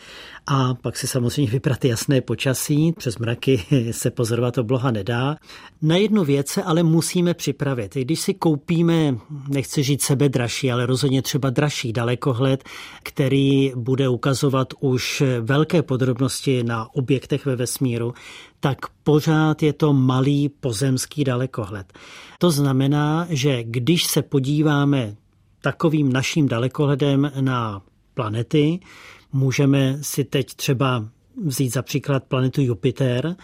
A 0.46 0.74
pak 0.74 0.96
si 0.96 1.06
samozřejmě 1.06 1.52
vybrat 1.52 1.84
jasné 1.84 2.20
počasí. 2.20 2.92
Přes 2.92 3.18
mraky 3.18 3.62
se 3.90 4.10
pozorovat 4.10 4.58
obloha 4.58 4.90
nedá. 4.90 5.36
Na 5.82 5.96
jednu 5.96 6.24
věc 6.24 6.48
se 6.48 6.62
ale 6.62 6.82
musíme 6.82 7.34
připravit. 7.34 7.94
Když 7.94 8.20
si 8.20 8.34
koupíme, 8.34 9.18
nechci 9.48 9.82
říct 9.82 10.02
sebe 10.02 10.28
dražší, 10.28 10.72
ale 10.72 10.86
rozhodně 10.86 11.22
třeba 11.22 11.50
dražší 11.50 11.92
dalekohled, 11.92 12.64
který 13.02 13.72
bude 13.76 14.08
ukazovat 14.08 14.74
už 14.80 15.22
velké 15.40 15.82
podrobnosti 15.82 16.64
na 16.64 16.94
objektech 16.94 17.46
ve 17.46 17.56
vesmíru, 17.56 18.14
tak 18.60 18.78
pořád 19.04 19.62
je 19.62 19.72
to 19.72 19.92
malý 19.92 20.48
pozemský 20.48 21.24
dalekohled. 21.24 21.92
To 22.38 22.50
znamená, 22.50 23.26
že 23.30 23.64
když 23.64 24.04
se 24.04 24.22
podíváme 24.22 25.14
takovým 25.60 26.12
naším 26.12 26.48
dalekohledem 26.48 27.32
na 27.40 27.82
planety, 28.14 28.80
můžeme 29.32 29.98
si 30.02 30.24
teď 30.24 30.54
třeba 30.54 31.08
vzít 31.46 31.72
za 31.72 31.82
příklad 31.82 32.24
planetu 32.24 32.62
Jupiter, 32.62 33.36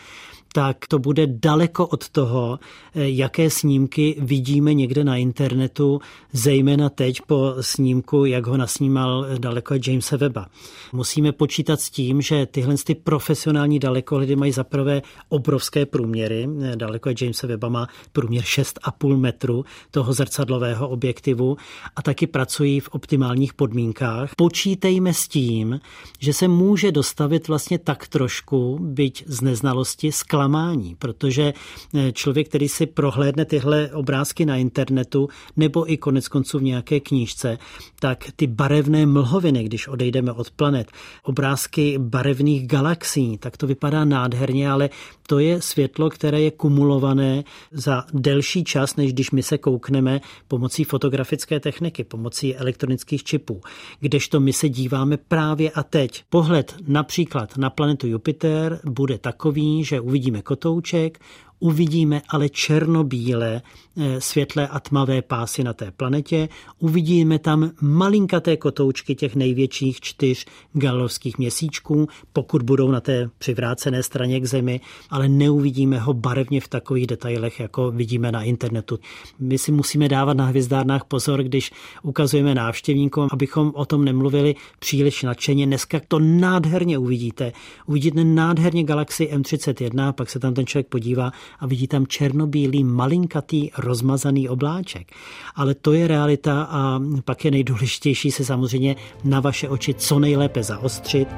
tak 0.52 0.86
to 0.88 0.98
bude 0.98 1.26
daleko 1.26 1.86
od 1.86 2.08
toho, 2.08 2.58
eh, 2.94 3.08
jaké 3.08 3.50
snímky 3.50 4.16
vidíme 4.18 4.74
někde 4.74 5.04
na 5.04 5.16
internetu, 5.16 6.00
zejména 6.32 6.88
teď 6.88 7.20
po 7.26 7.54
snímku, 7.60 8.24
jak 8.24 8.46
ho 8.46 8.56
nasnímal 8.56 9.26
daleko 9.38 9.74
Jamesa 9.86 10.16
Weba. 10.16 10.46
Musíme 10.92 11.32
počítat 11.32 11.80
s 11.80 11.90
tím, 11.90 12.22
že 12.22 12.46
tyhle 12.46 12.74
ty 12.84 12.94
profesionální 12.94 13.78
dalekohledy 13.78 14.36
mají 14.36 14.52
zaprvé 14.52 15.02
obrovské 15.28 15.86
průměry. 15.86 16.48
Daleko 16.74 17.10
Jamesa 17.20 17.46
Weba 17.46 17.68
má 17.68 17.88
průměr 18.12 18.44
6,5 18.44 19.16
metru 19.16 19.64
toho 19.90 20.12
zrcadlového 20.12 20.88
objektivu 20.88 21.56
a 21.96 22.02
taky 22.02 22.26
pracují 22.26 22.80
v 22.80 22.88
optimálních 22.88 23.54
podmínkách. 23.54 24.30
Počítejme 24.36 25.14
s 25.14 25.28
tím, 25.28 25.80
že 26.18 26.32
se 26.32 26.48
může 26.48 26.92
dostavit 26.92 27.48
vlastně 27.48 27.78
tak 27.78 28.08
trošku, 28.08 28.78
byť 28.80 29.24
z 29.26 29.40
neznalosti, 29.40 30.12
zklamání, 30.36 30.94
protože 30.98 31.52
eh, 31.94 32.12
člověk, 32.12 32.48
který 32.48 32.68
si 32.68 32.86
prohlédne 32.86 33.44
tyhle 33.44 33.90
obrázky 33.92 34.46
na 34.46 34.56
internetu 34.56 35.28
nebo 35.56 35.92
i 35.92 35.96
konec 35.96 36.28
konců 36.28 36.58
v 36.58 36.62
nějaké 36.62 37.00
knížce, 37.00 37.58
tak 38.00 38.24
ty 38.36 38.46
barevné 38.46 39.06
mlhoviny, 39.06 39.64
když 39.64 39.88
odejdeme 39.88 40.32
od 40.32 40.50
planet, 40.50 40.92
obrázky 41.22 41.98
barevných 41.98 42.66
galaxií, 42.66 43.38
tak 43.38 43.56
to 43.56 43.66
vypadá 43.66 44.04
nádherně, 44.04 44.70
ale 44.70 44.90
to 45.26 45.38
je 45.38 45.62
světlo, 45.62 46.10
které 46.10 46.40
je 46.40 46.50
kumulované 46.50 47.44
za 47.72 48.04
delší 48.12 48.64
čas, 48.64 48.96
než 48.96 49.12
když 49.12 49.30
my 49.30 49.42
se 49.42 49.58
koukneme 49.58 50.20
pomocí 50.48 50.84
fotografické 50.84 51.60
techniky, 51.60 52.04
pomocí 52.04 52.56
elektronických 52.56 53.24
čipů. 53.24 53.60
Kdežto 54.00 54.40
my 54.40 54.52
se 54.52 54.68
díváme 54.68 55.16
právě 55.16 55.70
a 55.70 55.82
teď. 55.82 56.24
Pohled 56.28 56.74
například 56.86 57.56
na 57.56 57.70
planetu 57.70 58.06
Jupiter 58.06 58.80
bude 58.84 59.18
takový, 59.18 59.84
že 59.84 60.00
uvidíme 60.00 60.25
kotouček, 60.42 61.18
uvidíme 61.60 62.22
ale 62.28 62.48
černobílé 62.48 63.62
eh, 63.96 64.20
světlé 64.20 64.68
a 64.68 64.80
tmavé 64.80 65.22
pásy 65.22 65.64
na 65.64 65.72
té 65.72 65.90
planetě, 65.90 66.48
uvidíme 66.78 67.38
tam 67.38 67.70
malinkaté 67.80 68.56
kotoučky 68.56 69.14
těch 69.14 69.34
největších 69.34 70.00
čtyř 70.00 70.46
galovských 70.72 71.38
měsíčků, 71.38 72.08
pokud 72.32 72.62
budou 72.62 72.90
na 72.90 73.00
té 73.00 73.30
přivrácené 73.38 74.02
straně 74.02 74.40
k 74.40 74.44
Zemi, 74.44 74.80
ale 75.10 75.28
neuvidíme 75.28 75.98
ho 75.98 76.14
barevně 76.14 76.60
v 76.60 76.68
takových 76.68 77.06
detailech, 77.06 77.60
jako 77.60 77.90
vidíme 77.90 78.32
na 78.32 78.42
internetu. 78.42 78.98
My 79.38 79.58
si 79.58 79.72
musíme 79.72 80.08
dávat 80.08 80.36
na 80.36 80.46
hvězdárnách 80.46 81.04
pozor, 81.04 81.42
když 81.42 81.72
ukazujeme 82.02 82.54
návštěvníkům, 82.54 83.28
abychom 83.32 83.72
o 83.74 83.84
tom 83.84 84.04
nemluvili 84.04 84.54
příliš 84.78 85.22
nadšeně. 85.22 85.66
Dneska 85.66 86.00
to 86.08 86.18
nádherně 86.18 86.98
uvidíte. 86.98 87.52
Uvidíte 87.86 88.24
nádherně 88.24 88.84
galaxii 88.84 89.34
M31, 89.34 90.12
pak 90.12 90.30
se 90.30 90.38
tam 90.38 90.54
ten 90.54 90.66
člověk 90.66 90.86
podívá 90.86 91.32
a 91.60 91.66
vidí 91.66 91.86
tam 91.86 92.06
černobílý, 92.06 92.84
malinkatý, 92.84 93.70
rozmazaný 93.78 94.48
obláček. 94.48 95.12
Ale 95.54 95.74
to 95.74 95.92
je 95.92 96.08
realita 96.08 96.62
a 96.62 97.00
pak 97.24 97.44
je 97.44 97.50
nejdůležitější 97.50 98.30
se 98.30 98.44
samozřejmě 98.44 98.96
na 99.24 99.40
vaše 99.40 99.68
oči 99.68 99.94
co 99.94 100.18
nejlépe 100.18 100.62
zaostřit. 100.62 101.28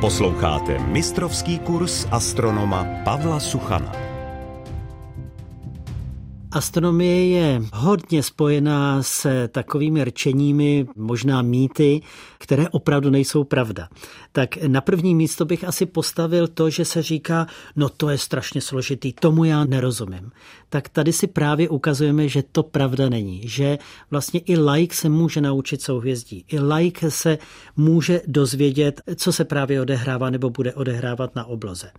Posloucháte 0.00 0.78
mistrovský 0.78 1.58
kurz 1.58 2.06
astronoma 2.10 2.86
Pavla 3.04 3.40
Suchana. 3.40 4.13
Astronomie 6.54 7.28
je 7.28 7.62
hodně 7.72 8.22
spojená 8.22 9.02
s 9.02 9.48
takovými 9.48 10.04
rčeními, 10.04 10.86
možná 10.96 11.42
mýty, 11.42 12.02
které 12.38 12.68
opravdu 12.68 13.10
nejsou 13.10 13.44
pravda. 13.44 13.88
Tak 14.32 14.56
na 14.56 14.80
první 14.80 15.14
místo 15.14 15.44
bych 15.44 15.64
asi 15.64 15.86
postavil 15.86 16.48
to, 16.48 16.70
že 16.70 16.84
se 16.84 17.02
říká, 17.02 17.46
no 17.76 17.88
to 17.88 18.08
je 18.08 18.18
strašně 18.18 18.60
složitý, 18.60 19.12
tomu 19.12 19.44
já 19.44 19.64
nerozumím. 19.64 20.30
Tak 20.68 20.88
tady 20.88 21.12
si 21.12 21.26
právě 21.26 21.68
ukazujeme, 21.68 22.28
že 22.28 22.42
to 22.52 22.62
pravda 22.62 23.08
není, 23.08 23.48
že 23.48 23.78
vlastně 24.10 24.40
i 24.40 24.58
like 24.58 24.96
se 24.96 25.08
může 25.08 25.40
naučit 25.40 25.82
souhvězdí. 25.82 26.44
I 26.48 26.60
like 26.60 27.10
se 27.10 27.38
může 27.76 28.20
dozvědět, 28.26 29.00
co 29.16 29.32
se 29.32 29.44
právě 29.44 29.80
odehrává 29.80 30.30
nebo 30.30 30.50
bude 30.50 30.74
odehrávat 30.74 31.34
na 31.34 31.44
obloze. 31.44 31.90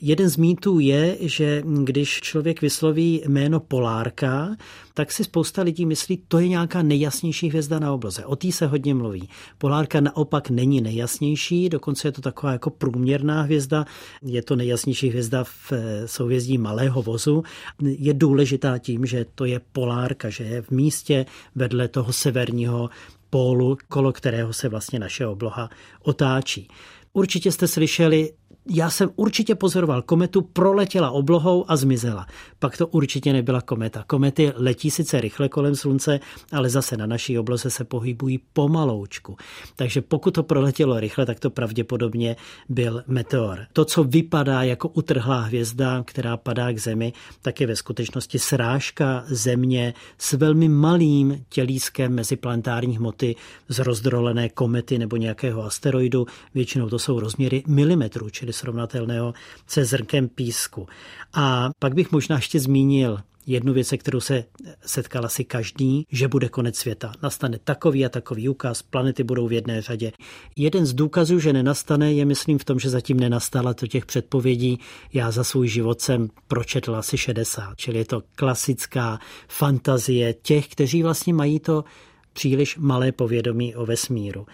Jeden 0.00 0.28
z 0.28 0.36
mýtů 0.36 0.78
je, 0.78 1.16
že 1.20 1.62
když 1.84 2.20
člověk 2.20 2.60
vysloví 2.60 3.22
jméno 3.28 3.60
Polárka, 3.84 4.56
tak 4.94 5.12
si 5.12 5.24
spousta 5.24 5.62
lidí 5.62 5.86
myslí, 5.86 6.22
to 6.28 6.38
je 6.38 6.48
nějaká 6.48 6.82
nejjasnější 6.82 7.48
hvězda 7.48 7.78
na 7.78 7.92
obloze. 7.92 8.24
O 8.24 8.36
té 8.36 8.52
se 8.52 8.66
hodně 8.66 8.94
mluví. 8.94 9.28
Polárka 9.58 10.00
naopak 10.00 10.50
není 10.50 10.80
nejjasnější, 10.80 11.68
dokonce 11.68 12.08
je 12.08 12.12
to 12.12 12.20
taková 12.20 12.52
jako 12.52 12.70
průměrná 12.70 13.42
hvězda. 13.42 13.84
Je 14.22 14.42
to 14.42 14.56
nejjasnější 14.56 15.08
hvězda 15.08 15.44
v 15.44 15.72
eh, 15.72 16.08
souhvězdí 16.08 16.58
malého 16.58 17.02
vozu. 17.02 17.42
Je 17.82 18.14
důležitá 18.14 18.78
tím, 18.78 19.06
že 19.06 19.26
to 19.34 19.44
je 19.44 19.60
polárka, 19.72 20.30
že 20.30 20.44
je 20.44 20.62
v 20.62 20.70
místě 20.70 21.26
vedle 21.54 21.88
toho 21.88 22.12
severního 22.12 22.90
pólu, 23.30 23.78
kolo 23.88 24.12
kterého 24.12 24.52
se 24.52 24.68
vlastně 24.68 24.98
naše 24.98 25.26
obloha 25.26 25.70
otáčí. 26.02 26.68
Určitě 27.12 27.52
jste 27.52 27.68
slyšeli 27.68 28.32
já 28.68 28.90
jsem 28.90 29.10
určitě 29.16 29.54
pozoroval 29.54 30.02
kometu, 30.02 30.42
proletěla 30.42 31.10
oblohou 31.10 31.64
a 31.68 31.76
zmizela. 31.76 32.26
Pak 32.58 32.76
to 32.76 32.86
určitě 32.86 33.32
nebyla 33.32 33.60
kometa. 33.60 34.04
Komety 34.06 34.52
letí 34.56 34.90
sice 34.90 35.20
rychle 35.20 35.48
kolem 35.48 35.76
slunce, 35.76 36.20
ale 36.52 36.70
zase 36.70 36.96
na 36.96 37.06
naší 37.06 37.38
obloze 37.38 37.70
se 37.70 37.84
pohybují 37.84 38.40
pomaloučku. 38.52 39.36
Takže 39.76 40.00
pokud 40.00 40.34
to 40.34 40.42
proletělo 40.42 41.00
rychle, 41.00 41.26
tak 41.26 41.40
to 41.40 41.50
pravděpodobně 41.50 42.36
byl 42.68 43.02
meteor. 43.06 43.66
To, 43.72 43.84
co 43.84 44.04
vypadá 44.04 44.62
jako 44.62 44.88
utrhlá 44.88 45.40
hvězda, 45.40 46.02
která 46.06 46.36
padá 46.36 46.72
k 46.72 46.78
Zemi, 46.78 47.12
tak 47.42 47.60
je 47.60 47.66
ve 47.66 47.76
skutečnosti 47.76 48.38
srážka 48.38 49.24
Země 49.26 49.94
s 50.18 50.32
velmi 50.32 50.68
malým 50.68 51.44
tělískem 51.48 52.14
meziplanetární 52.14 52.96
hmoty 52.96 53.36
z 53.68 53.78
rozdrolené 53.78 54.48
komety 54.48 54.98
nebo 54.98 55.16
nějakého 55.16 55.64
asteroidu. 55.64 56.26
Většinou 56.54 56.88
to 56.88 56.98
jsou 56.98 57.20
rozměry 57.20 57.62
milimetrů, 57.66 58.30
čili 58.30 58.53
srovnatelného 58.54 59.34
se 59.66 59.84
zrnkem 59.84 60.28
písku. 60.28 60.86
A 61.34 61.70
pak 61.78 61.94
bych 61.94 62.12
možná 62.12 62.36
ještě 62.36 62.60
zmínil 62.60 63.18
jednu 63.46 63.72
věc, 63.72 63.88
se 63.88 63.98
kterou 63.98 64.20
se 64.20 64.44
setkal 64.86 65.24
asi 65.24 65.44
každý, 65.44 66.06
že 66.12 66.28
bude 66.28 66.48
konec 66.48 66.76
světa. 66.76 67.12
Nastane 67.22 67.58
takový 67.64 68.06
a 68.06 68.08
takový 68.08 68.48
úkaz, 68.48 68.82
planety 68.82 69.22
budou 69.22 69.48
v 69.48 69.52
jedné 69.52 69.82
řadě. 69.82 70.12
Jeden 70.56 70.86
z 70.86 70.94
důkazů, 70.94 71.38
že 71.38 71.52
nenastane, 71.52 72.12
je 72.12 72.24
myslím 72.24 72.58
v 72.58 72.64
tom, 72.64 72.78
že 72.78 72.90
zatím 72.90 73.20
nenastala 73.20 73.74
to 73.74 73.86
těch 73.86 74.06
předpovědí. 74.06 74.78
Já 75.12 75.30
za 75.30 75.44
svůj 75.44 75.68
život 75.68 76.00
jsem 76.00 76.28
pročetl 76.48 76.96
asi 76.96 77.18
60, 77.18 77.74
čili 77.76 77.98
je 77.98 78.04
to 78.04 78.22
klasická 78.34 79.18
fantazie 79.48 80.34
těch, 80.42 80.68
kteří 80.68 81.02
vlastně 81.02 81.34
mají 81.34 81.60
to 81.60 81.84
příliš 82.32 82.76
malé 82.76 83.12
povědomí 83.12 83.74
o 83.74 83.86
vesmíru. 83.86 84.46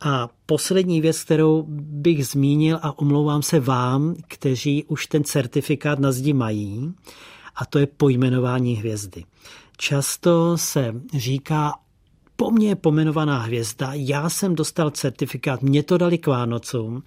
A 0.00 0.28
poslední 0.46 1.00
věc, 1.00 1.22
kterou 1.22 1.64
bych 1.68 2.26
zmínil 2.26 2.78
a 2.82 2.98
omlouvám 2.98 3.42
se 3.42 3.60
vám, 3.60 4.14
kteří 4.28 4.84
už 4.84 5.06
ten 5.06 5.24
certifikát 5.24 5.98
na 5.98 6.12
zdi 6.12 6.32
mají, 6.32 6.94
a 7.56 7.66
to 7.66 7.78
je 7.78 7.86
pojmenování 7.86 8.74
hvězdy. 8.74 9.24
Často 9.76 10.58
se 10.58 10.94
říká, 11.14 11.72
po 12.36 12.50
mně 12.50 12.68
je 12.68 12.76
pomenovaná 12.76 13.38
hvězda, 13.38 13.90
já 13.92 14.28
jsem 14.28 14.54
dostal 14.54 14.90
certifikát, 14.90 15.62
mě 15.62 15.82
to 15.82 15.98
dali 15.98 16.18
k 16.18 16.26
Vánocům. 16.26 17.02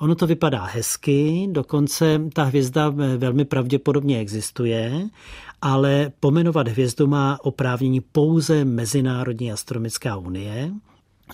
Ono 0.00 0.14
to 0.14 0.26
vypadá 0.26 0.64
hezky, 0.64 1.48
dokonce 1.52 2.20
ta 2.32 2.44
hvězda 2.44 2.88
velmi 3.16 3.44
pravděpodobně 3.44 4.18
existuje, 4.18 5.08
ale 5.62 6.12
pomenovat 6.20 6.68
hvězdu 6.68 7.06
má 7.06 7.38
oprávnění 7.42 8.00
pouze 8.00 8.64
Mezinárodní 8.64 9.52
astronomická 9.52 10.16
unie. 10.16 10.72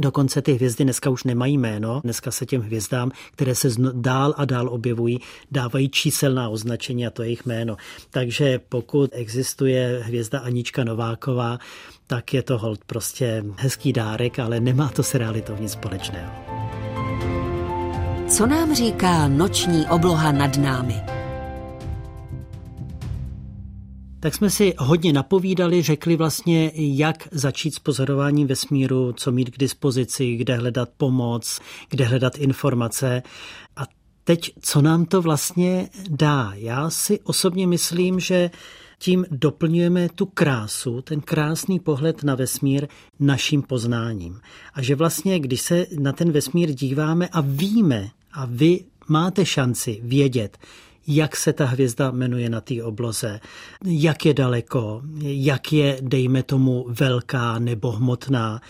Dokonce 0.00 0.42
ty 0.42 0.52
hvězdy 0.52 0.85
dneska 0.85 1.11
už 1.11 1.24
nemají 1.24 1.59
jméno. 1.59 2.00
Dneska 2.04 2.30
se 2.30 2.46
těm 2.46 2.62
hvězdám, 2.62 3.11
které 3.33 3.54
se 3.54 3.68
dál 3.92 4.35
a 4.37 4.44
dál 4.44 4.68
objevují, 4.68 5.20
dávají 5.50 5.88
číselná 5.88 6.48
označení 6.48 7.07
a 7.07 7.11
to 7.11 7.22
je 7.22 7.28
jejich 7.28 7.46
jméno. 7.46 7.76
Takže 8.11 8.61
pokud 8.68 9.11
existuje 9.12 10.00
hvězda 10.04 10.38
Anička 10.40 10.85
Nováková, 10.85 11.59
tak 12.07 12.35
je 12.35 12.42
to 12.42 12.59
hold 12.59 12.85
prostě 12.85 13.44
hezký 13.57 13.92
dárek, 13.92 14.38
ale 14.38 14.61
nemá 14.61 14.88
to 14.88 15.02
s 15.02 15.14
realitou 15.14 15.57
nic 15.61 15.72
společného. 15.72 16.33
Co 18.28 18.46
nám 18.46 18.74
říká 18.74 19.28
noční 19.28 19.87
obloha 19.87 20.33
nad 20.33 20.57
námi? 20.57 21.23
Tak 24.24 24.34
jsme 24.34 24.50
si 24.50 24.74
hodně 24.78 25.12
napovídali, 25.12 25.82
řekli 25.82 26.16
vlastně, 26.16 26.72
jak 26.74 27.28
začít 27.32 27.74
s 27.74 27.78
pozorováním 27.78 28.46
vesmíru, 28.46 29.12
co 29.12 29.32
mít 29.32 29.50
k 29.50 29.58
dispozici, 29.58 30.37
kde 30.37 30.56
hledat 30.56 30.88
pomoc, 30.96 31.60
kde 31.90 32.04
hledat 32.04 32.38
informace. 32.38 33.22
A 33.76 33.82
teď, 34.24 34.52
co 34.60 34.82
nám 34.82 35.04
to 35.04 35.22
vlastně 35.22 35.88
dá? 36.08 36.52
Já 36.54 36.90
si 36.90 37.20
osobně 37.20 37.66
myslím, 37.66 38.20
že 38.20 38.50
tím 38.98 39.26
doplňujeme 39.30 40.08
tu 40.08 40.26
krásu, 40.26 41.02
ten 41.02 41.20
krásný 41.20 41.80
pohled 41.80 42.22
na 42.22 42.34
vesmír 42.34 42.88
naším 43.20 43.62
poznáním. 43.62 44.40
A 44.74 44.82
že 44.82 44.94
vlastně, 44.94 45.40
když 45.40 45.60
se 45.60 45.87
na 45.98 46.12
ten 46.12 46.32
vesmír 46.32 46.70
díváme 46.72 47.28
a 47.28 47.40
víme, 47.40 48.10
a 48.32 48.46
vy 48.50 48.84
máte 49.08 49.46
šanci 49.46 50.00
vědět, 50.02 50.58
jak 51.06 51.36
se 51.36 51.52
ta 51.52 51.64
hvězda 51.64 52.10
jmenuje 52.10 52.50
na 52.50 52.60
té 52.60 52.82
obloze, 52.82 53.40
jak 53.84 54.26
je 54.26 54.34
daleko, 54.34 55.02
jak 55.22 55.72
je, 55.72 55.98
dejme 56.00 56.42
tomu, 56.42 56.86
velká 56.88 57.58
nebo 57.58 57.92
hmotná 57.92 58.60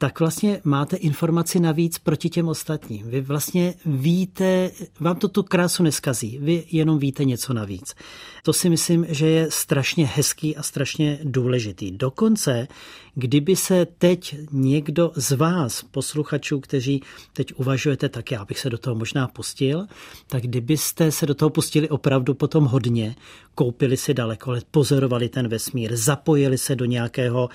tak 0.00 0.20
vlastně 0.20 0.60
máte 0.64 0.96
informaci 0.96 1.60
navíc 1.60 1.98
proti 1.98 2.28
těm 2.28 2.48
ostatním. 2.48 3.10
Vy 3.10 3.20
vlastně 3.20 3.74
víte, 3.86 4.70
vám 5.00 5.16
to 5.16 5.28
tu 5.28 5.42
krásu 5.42 5.82
neskazí, 5.82 6.38
vy 6.38 6.64
jenom 6.70 6.98
víte 6.98 7.24
něco 7.24 7.54
navíc. 7.54 7.94
To 8.42 8.52
si 8.52 8.70
myslím, 8.70 9.06
že 9.08 9.28
je 9.28 9.50
strašně 9.50 10.06
hezký 10.06 10.56
a 10.56 10.62
strašně 10.62 11.18
důležitý. 11.24 11.90
Dokonce, 11.90 12.68
kdyby 13.14 13.56
se 13.56 13.86
teď 13.98 14.36
někdo 14.52 15.12
z 15.14 15.32
vás, 15.32 15.84
posluchačů, 15.90 16.60
kteří 16.60 17.02
teď 17.32 17.52
uvažujete, 17.56 18.08
tak 18.08 18.30
já 18.30 18.44
bych 18.44 18.58
se 18.58 18.70
do 18.70 18.78
toho 18.78 18.96
možná 18.96 19.28
pustil, 19.28 19.86
tak 20.26 20.42
kdybyste 20.42 21.12
se 21.12 21.26
do 21.26 21.34
toho 21.34 21.50
pustili 21.50 21.88
opravdu 21.88 22.34
potom 22.34 22.64
hodně, 22.64 23.16
koupili 23.54 23.96
si 23.96 24.14
daleko, 24.14 24.54
pozorovali 24.70 25.28
ten 25.28 25.48
vesmír, 25.48 25.96
zapojili 25.96 26.58
se 26.58 26.76
do 26.76 26.84
nějakého 26.84 27.48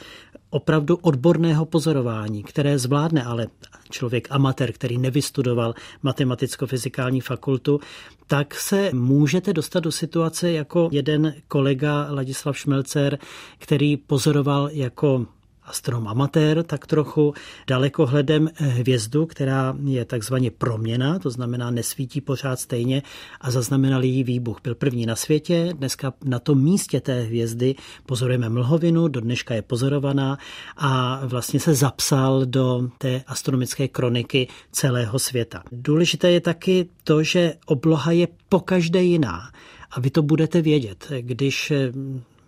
opravdu 0.50 0.96
odborného 0.96 1.66
pozorování, 1.66 2.35
které 2.44 2.80
zvládne 2.80 3.24
ale 3.24 3.48
člověk 3.90 4.28
amatér, 4.32 4.72
který 4.72 4.98
nevystudoval 4.98 5.74
matematicko-fyzikální 6.04 7.22
fakultu, 7.22 7.80
tak 8.28 8.56
se 8.56 8.90
můžete 8.94 9.54
dostat 9.54 9.80
do 9.80 9.92
situace 9.92 10.52
jako 10.52 10.90
jeden 10.92 11.34
kolega 11.48 12.08
Ladislav 12.10 12.58
Šmelcer, 12.58 13.18
který 13.58 13.98
pozoroval 13.98 14.70
jako 14.72 15.26
astronom 15.66 16.08
amatér, 16.08 16.64
tak 16.64 16.88
trochu 16.88 17.34
dalekohledem 17.68 18.50
hvězdu, 18.56 19.26
která 19.26 19.76
je 19.84 20.06
takzvaně 20.06 20.52
proměna, 20.52 21.20
to 21.20 21.30
znamená 21.30 21.72
nesvítí 21.72 22.22
pořád 22.22 22.60
stejně 22.60 23.02
a 23.42 23.52
zaznamenal 23.52 24.04
její 24.04 24.24
výbuch. 24.24 24.58
Byl 24.64 24.76
první 24.76 25.06
na 25.06 25.16
světě, 25.16 25.74
dneska 25.78 26.14
na 26.24 26.40
tom 26.40 26.64
místě 26.64 27.02
té 27.02 27.22
hvězdy 27.22 27.76
pozorujeme 28.06 28.50
mlhovinu, 28.50 29.08
do 29.08 29.22
dneška 29.22 29.54
je 29.54 29.62
pozorovaná 29.62 30.38
a 30.78 31.22
vlastně 31.26 31.60
se 31.60 31.74
zapsal 31.74 32.46
do 32.46 32.90
té 32.98 33.24
astronomické 33.28 33.88
kroniky 33.88 34.48
celého 34.72 35.20
světa. 35.20 35.64
Důležité 35.72 36.32
je 36.32 36.42
taky 36.42 36.90
to, 37.04 37.24
že 37.24 37.54
obloha 37.66 38.12
je 38.12 38.28
pokaždé 38.50 39.04
jiná. 39.04 39.52
A 39.92 40.00
vy 40.00 40.10
to 40.10 40.22
budete 40.22 40.62
vědět, 40.62 41.12
když 41.20 41.74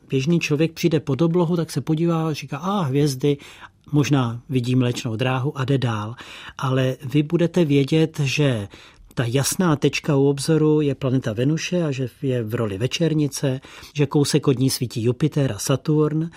běžný 0.10 0.40
člověk 0.40 0.72
přijde 0.72 1.00
pod 1.00 1.22
oblohu, 1.22 1.56
tak 1.56 1.72
se 1.72 1.82
podívá 1.82 2.34
říká, 2.34 2.58
a 2.58 2.82
hvězdy, 2.82 3.38
možná 3.92 4.42
vidí 4.50 4.76
mlečnou 4.76 5.16
dráhu 5.16 5.58
a 5.58 5.66
jde 5.66 5.78
dál. 5.78 6.16
Ale 6.58 6.96
vy 7.06 7.24
budete 7.24 7.66
vědět, 7.66 8.20
že 8.20 8.68
ta 9.14 9.24
jasná 9.28 9.76
tečka 9.76 10.16
u 10.16 10.26
obzoru 10.26 10.82
je 10.82 10.96
planeta 10.96 11.34
Venuše 11.34 11.84
a 11.84 11.92
že 11.92 12.10
je 12.22 12.44
v 12.44 12.56
roli 12.56 12.78
večernice, 12.78 13.62
že 13.94 14.06
kousek 14.06 14.48
od 14.48 14.60
ní 14.60 14.70
svítí 14.70 15.04
Jupiter 15.04 15.52
a 15.52 15.58
Saturn 15.58 16.30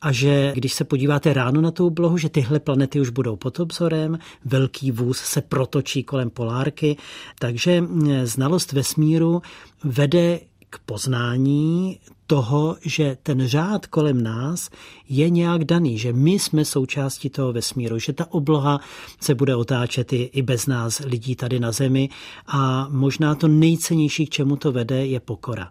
a 0.00 0.12
že 0.12 0.52
když 0.54 0.72
se 0.72 0.84
podíváte 0.84 1.32
ráno 1.32 1.60
na 1.60 1.70
tu 1.70 1.86
oblohu, 1.86 2.18
že 2.18 2.28
tyhle 2.28 2.60
planety 2.60 3.00
už 3.00 3.10
budou 3.10 3.36
pod 3.36 3.60
obzorem, 3.60 4.18
velký 4.44 4.90
vůz 4.90 5.18
se 5.18 5.40
protočí 5.40 6.04
kolem 6.04 6.30
polárky, 6.30 6.96
takže 7.38 7.84
znalost 8.24 8.72
vesmíru 8.72 9.42
vede 9.84 10.40
k 10.70 10.78
poznání 10.78 11.98
toho, 12.26 12.76
že 12.84 13.16
ten 13.22 13.46
řád 13.46 13.86
kolem 13.86 14.22
nás 14.22 14.70
je 15.08 15.30
nějak 15.30 15.64
daný, 15.64 15.98
že 15.98 16.12
my 16.12 16.32
jsme 16.32 16.64
součástí 16.64 17.30
toho 17.30 17.52
vesmíru, 17.52 17.98
že 17.98 18.12
ta 18.12 18.32
obloha 18.32 18.80
se 19.20 19.34
bude 19.34 19.56
otáčet 19.56 20.12
i, 20.12 20.16
i 20.16 20.42
bez 20.42 20.66
nás 20.66 21.02
lidí 21.04 21.36
tady 21.36 21.60
na 21.60 21.72
Zemi 21.72 22.08
a 22.46 22.88
možná 22.90 23.34
to 23.34 23.48
nejcennější, 23.48 24.26
k 24.26 24.30
čemu 24.30 24.56
to 24.56 24.72
vede, 24.72 25.06
je 25.06 25.20
pokora. 25.20 25.70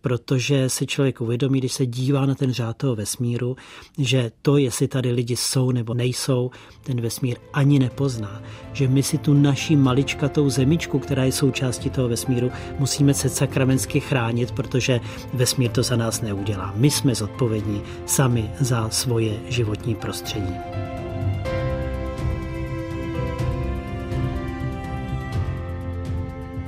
Protože 0.00 0.68
si 0.68 0.86
člověk 0.86 1.20
uvědomí, 1.20 1.58
když 1.58 1.72
se 1.72 1.86
dívá 1.86 2.26
na 2.26 2.34
ten 2.34 2.52
řád 2.52 2.76
toho 2.76 2.96
vesmíru, 2.96 3.56
že 3.98 4.30
to, 4.42 4.56
jestli 4.56 4.88
tady 4.88 5.12
lidi 5.12 5.36
jsou 5.36 5.70
nebo 5.70 5.94
nejsou, 5.94 6.50
ten 6.82 7.00
vesmír 7.00 7.36
ani 7.52 7.78
nepozná. 7.78 8.42
Že 8.72 8.88
my 8.88 9.02
si 9.02 9.18
tu 9.18 9.34
naší 9.34 9.76
maličkatou 9.76 10.50
zemičku, 10.50 10.98
která 10.98 11.24
je 11.24 11.32
součástí 11.32 11.90
toho 11.90 12.08
vesmíru, 12.08 12.50
musíme 12.78 13.14
se 13.14 13.28
sakramensky 13.28 14.00
chránit, 14.00 14.52
protože 14.52 15.00
vesmír 15.34 15.70
to 15.70 15.82
za 15.94 15.98
nás 15.98 16.22
neudělá. 16.22 16.72
My 16.76 16.90
jsme 16.90 17.14
zodpovědní 17.14 17.82
sami 18.06 18.50
za 18.60 18.88
svoje 18.90 19.38
životní 19.48 19.94
prostředí. 19.94 20.54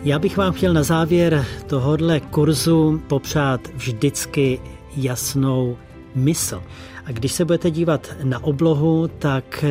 Já 0.04 0.18
bych 0.18 0.36
vám 0.36 0.52
chtěl 0.52 0.72
na 0.72 0.82
závěr 0.82 1.44
tohohle 1.66 2.20
kurzu 2.20 3.02
popřát 3.06 3.60
vždycky 3.74 4.60
jasnou 4.96 5.76
mysl. 6.14 6.62
A 7.04 7.12
když 7.12 7.32
se 7.32 7.44
budete 7.44 7.70
dívat 7.70 8.14
na 8.22 8.44
oblohu, 8.44 9.08
tak 9.18 9.64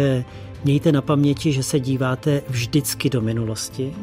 Mějte 0.66 0.92
na 0.92 1.02
paměti, 1.02 1.52
že 1.52 1.64
se 1.64 1.80
díváte 1.80 2.42
vždycky 2.50 3.10
do 3.10 3.22
minulosti, 3.22 3.94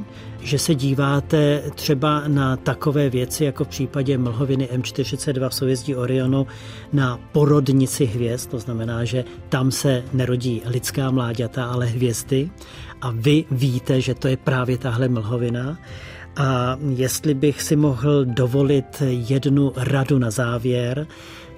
že 0.40 0.58
se 0.58 0.74
díváte 0.74 1.62
třeba 1.74 2.22
na 2.28 2.56
takové 2.56 3.10
věci, 3.10 3.44
jako 3.44 3.64
v 3.64 3.68
případě 3.68 4.18
mlhoviny 4.18 4.68
M42 4.72 5.48
v 5.48 5.54
soujezdí 5.54 5.94
Orionu, 5.94 6.46
na 6.92 7.20
porodnici 7.32 8.04
hvězd, 8.04 8.50
to 8.50 8.58
znamená, 8.58 9.04
že 9.04 9.24
tam 9.48 9.70
se 9.70 10.04
nerodí 10.12 10.62
lidská 10.66 11.10
mláďata, 11.10 11.64
ale 11.64 11.86
hvězdy 11.86 12.50
a 13.00 13.10
vy 13.10 13.44
víte, 13.50 14.00
že 14.00 14.14
to 14.14 14.28
je 14.28 14.36
právě 14.36 14.78
tahle 14.78 15.08
mlhovina. 15.08 15.78
A 16.36 16.78
jestli 16.94 17.34
bych 17.34 17.62
si 17.62 17.76
mohl 17.76 18.24
dovolit 18.24 19.02
jednu 19.06 19.72
radu 19.76 20.18
na 20.18 20.30
závěr, 20.30 21.06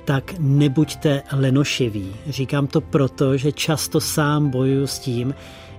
tak 0.05 0.35
nebuďte 0.39 1.23
lenošiví. 1.33 2.17
Říkám 2.27 2.67
to 2.67 2.81
proto, 2.81 3.37
že 3.37 3.53
často 3.53 4.01
sám 4.01 4.51
bojuju 4.51 4.87
s 4.87 4.99
tím, 4.99 5.35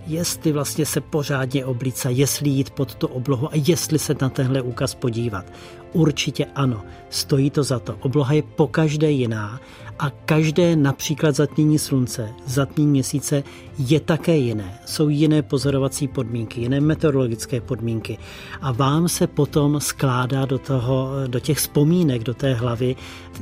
jestli 0.07 0.51
vlastně 0.51 0.85
se 0.85 1.01
pořádně 1.01 1.65
oblíca, 1.65 2.09
jestli 2.09 2.49
jít 2.49 2.69
pod 2.69 2.95
tu 2.95 3.07
oblohu 3.07 3.47
a 3.47 3.51
jestli 3.53 3.99
se 3.99 4.15
na 4.21 4.29
tenhle 4.29 4.61
úkaz 4.61 4.95
podívat. 4.95 5.45
Určitě 5.93 6.45
ano, 6.45 6.83
stojí 7.09 7.49
to 7.49 7.63
za 7.63 7.79
to. 7.79 7.95
Obloha 8.01 8.33
je 8.33 8.43
pokaždé 8.43 9.11
jiná 9.11 9.59
a 9.99 10.09
každé 10.09 10.75
například 10.75 11.35
zatmění 11.35 11.79
slunce, 11.79 12.29
zatmění 12.45 12.91
měsíce 12.91 13.43
je 13.77 13.99
také 13.99 14.37
jiné. 14.37 14.79
Jsou 14.85 15.09
jiné 15.09 15.41
pozorovací 15.41 16.07
podmínky, 16.07 16.61
jiné 16.61 16.81
meteorologické 16.81 17.61
podmínky 17.61 18.17
a 18.61 18.71
vám 18.71 19.09
se 19.09 19.27
potom 19.27 19.79
skládá 19.79 20.45
do, 20.45 20.59
toho, 20.59 21.09
do 21.27 21.39
těch 21.39 21.57
vzpomínek, 21.57 22.23
do 22.23 22.33
té 22.33 22.53
hlavy 22.53 22.95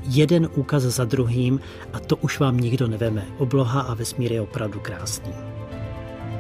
jeden 0.08 0.49
úkaz 0.56 0.84
za 0.84 1.06
druhým 1.06 1.60
a 1.93 1.99
to 1.99 2.15
už 2.15 2.39
vám 2.39 2.58
nikdo 2.58 2.88
neveme. 2.88 3.26
Obloha 3.38 3.82
a 3.82 3.93
vesmír 3.93 4.32
je 4.32 4.41
opravdu 4.41 4.80
krásný. 4.80 5.53